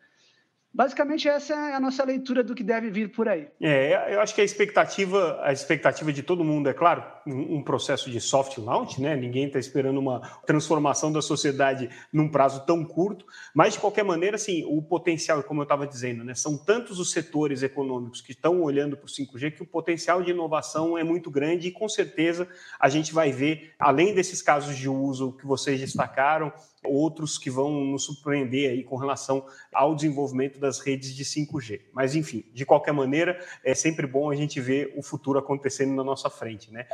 Basicamente, 0.70 1.26
essa 1.26 1.54
é 1.54 1.74
a 1.74 1.80
nossa 1.80 2.04
leitura 2.04 2.44
do 2.44 2.54
que 2.54 2.62
deve 2.62 2.90
vir 2.90 3.10
por 3.10 3.26
aí. 3.26 3.48
É, 3.62 4.14
eu 4.14 4.20
acho 4.20 4.34
que 4.34 4.42
a 4.42 4.44
expectativa, 4.44 5.40
a 5.42 5.50
expectativa 5.50 6.12
de 6.12 6.22
todo 6.22 6.44
mundo, 6.44 6.68
é 6.68 6.74
claro, 6.74 7.02
um, 7.26 7.62
processo 7.62 8.10
de 8.10 8.20
soft 8.20 8.58
launch, 8.58 9.00
né? 9.00 9.16
Ninguém 9.16 9.46
está 9.46 9.58
esperando 9.58 9.98
uma 9.98 10.20
transformação 10.46 11.12
da 11.12 11.20
sociedade 11.20 11.90
num 12.12 12.28
prazo 12.28 12.64
tão 12.64 12.84
curto, 12.84 13.26
mas 13.54 13.74
de 13.74 13.80
qualquer 13.80 14.04
maneira, 14.04 14.36
assim, 14.36 14.64
o 14.64 14.80
potencial, 14.80 15.42
como 15.42 15.60
eu 15.60 15.64
estava 15.64 15.86
dizendo, 15.86 16.22
né? 16.22 16.34
São 16.34 16.56
tantos 16.56 16.98
os 16.98 17.10
setores 17.10 17.62
econômicos 17.62 18.20
que 18.20 18.32
estão 18.32 18.62
olhando 18.62 18.96
para 18.96 19.06
o 19.06 19.08
5G 19.08 19.52
que 19.52 19.62
o 19.62 19.66
potencial 19.66 20.22
de 20.22 20.30
inovação 20.30 20.96
é 20.96 21.02
muito 21.02 21.30
grande 21.30 21.68
e 21.68 21.72
com 21.72 21.88
certeza 21.88 22.48
a 22.78 22.88
gente 22.88 23.12
vai 23.12 23.32
ver, 23.32 23.74
além 23.78 24.14
desses 24.14 24.40
casos 24.40 24.76
de 24.76 24.88
uso 24.88 25.32
que 25.32 25.46
vocês 25.46 25.80
destacaram, 25.80 26.52
outros 26.84 27.36
que 27.36 27.50
vão 27.50 27.72
nos 27.84 28.04
surpreender 28.04 28.70
aí 28.70 28.84
com 28.84 28.96
relação 28.96 29.44
ao 29.72 29.94
desenvolvimento 29.94 30.58
das 30.58 30.78
redes 30.78 31.14
de 31.14 31.24
5G. 31.24 31.80
Mas, 31.92 32.14
enfim, 32.14 32.44
de 32.52 32.64
qualquer 32.64 32.92
maneira, 32.92 33.38
é 33.64 33.74
sempre 33.74 34.06
bom 34.06 34.30
a 34.30 34.36
gente 34.36 34.60
ver 34.60 34.92
o 34.96 35.02
futuro 35.02 35.38
acontecendo 35.38 35.94
na 35.94 36.04
nossa 36.04 36.30
frente, 36.30 36.72
né? 36.72 36.86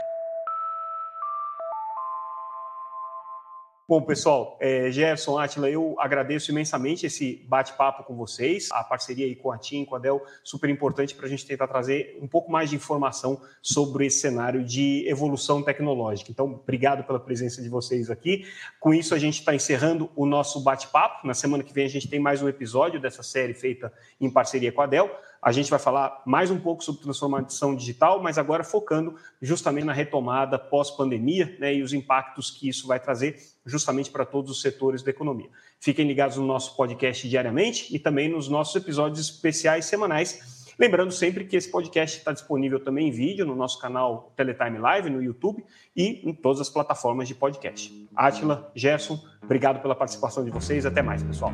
Bom, 3.92 4.00
pessoal, 4.00 4.56
é, 4.58 4.90
Gerson, 4.90 5.38
Atila, 5.38 5.68
eu 5.68 5.94
agradeço 5.98 6.50
imensamente 6.50 7.04
esse 7.04 7.44
bate-papo 7.46 8.04
com 8.04 8.16
vocês, 8.16 8.70
a 8.72 8.82
parceria 8.82 9.26
aí 9.26 9.36
com 9.36 9.52
a 9.52 9.58
TIM, 9.58 9.84
com 9.84 9.94
a 9.94 9.98
Dell, 9.98 10.24
super 10.42 10.70
importante 10.70 11.14
para 11.14 11.26
a 11.26 11.28
gente 11.28 11.44
tentar 11.44 11.68
trazer 11.68 12.18
um 12.18 12.26
pouco 12.26 12.50
mais 12.50 12.70
de 12.70 12.76
informação 12.76 13.42
sobre 13.60 14.06
esse 14.06 14.20
cenário 14.20 14.64
de 14.64 15.06
evolução 15.06 15.62
tecnológica. 15.62 16.30
Então, 16.30 16.46
obrigado 16.54 17.04
pela 17.04 17.20
presença 17.20 17.60
de 17.60 17.68
vocês 17.68 18.08
aqui. 18.08 18.46
Com 18.80 18.94
isso, 18.94 19.14
a 19.14 19.18
gente 19.18 19.40
está 19.40 19.54
encerrando 19.54 20.10
o 20.16 20.24
nosso 20.24 20.62
bate-papo. 20.62 21.26
Na 21.26 21.34
semana 21.34 21.62
que 21.62 21.74
vem, 21.74 21.84
a 21.84 21.90
gente 21.90 22.08
tem 22.08 22.18
mais 22.18 22.40
um 22.40 22.48
episódio 22.48 22.98
dessa 22.98 23.22
série 23.22 23.52
feita 23.52 23.92
em 24.18 24.30
parceria 24.30 24.72
com 24.72 24.80
a 24.80 24.86
Dell. 24.86 25.10
A 25.42 25.50
gente 25.50 25.68
vai 25.68 25.78
falar 25.80 26.22
mais 26.24 26.52
um 26.52 26.58
pouco 26.60 26.84
sobre 26.84 27.02
transformação 27.02 27.74
digital, 27.74 28.22
mas 28.22 28.38
agora 28.38 28.62
focando 28.62 29.16
justamente 29.40 29.82
na 29.82 29.92
retomada 29.92 30.56
pós-pandemia 30.56 31.56
né, 31.58 31.74
e 31.74 31.82
os 31.82 31.92
impactos 31.92 32.48
que 32.48 32.68
isso 32.68 32.86
vai 32.86 33.00
trazer 33.00 33.36
justamente 33.66 34.08
para 34.08 34.24
todos 34.24 34.52
os 34.52 34.60
setores 34.60 35.02
da 35.02 35.10
economia. 35.10 35.48
Fiquem 35.80 36.06
ligados 36.06 36.36
no 36.36 36.46
nosso 36.46 36.76
podcast 36.76 37.28
diariamente 37.28 37.92
e 37.92 37.98
também 37.98 38.28
nos 38.28 38.48
nossos 38.48 38.76
episódios 38.76 39.18
especiais 39.18 39.84
semanais. 39.86 40.62
Lembrando 40.78 41.10
sempre 41.10 41.44
que 41.44 41.56
esse 41.56 41.68
podcast 41.68 42.18
está 42.18 42.30
disponível 42.30 42.78
também 42.78 43.08
em 43.08 43.10
vídeo 43.10 43.44
no 43.44 43.56
nosso 43.56 43.80
canal 43.80 44.32
Teletime 44.36 44.78
Live 44.78 45.10
no 45.10 45.20
YouTube 45.20 45.64
e 45.96 46.22
em 46.22 46.32
todas 46.32 46.60
as 46.60 46.70
plataformas 46.70 47.26
de 47.26 47.34
podcast. 47.34 48.08
Atila, 48.14 48.70
Gerson, 48.76 49.20
obrigado 49.42 49.82
pela 49.82 49.96
participação 49.96 50.44
de 50.44 50.52
vocês. 50.52 50.86
Até 50.86 51.02
mais, 51.02 51.20
pessoal. 51.20 51.52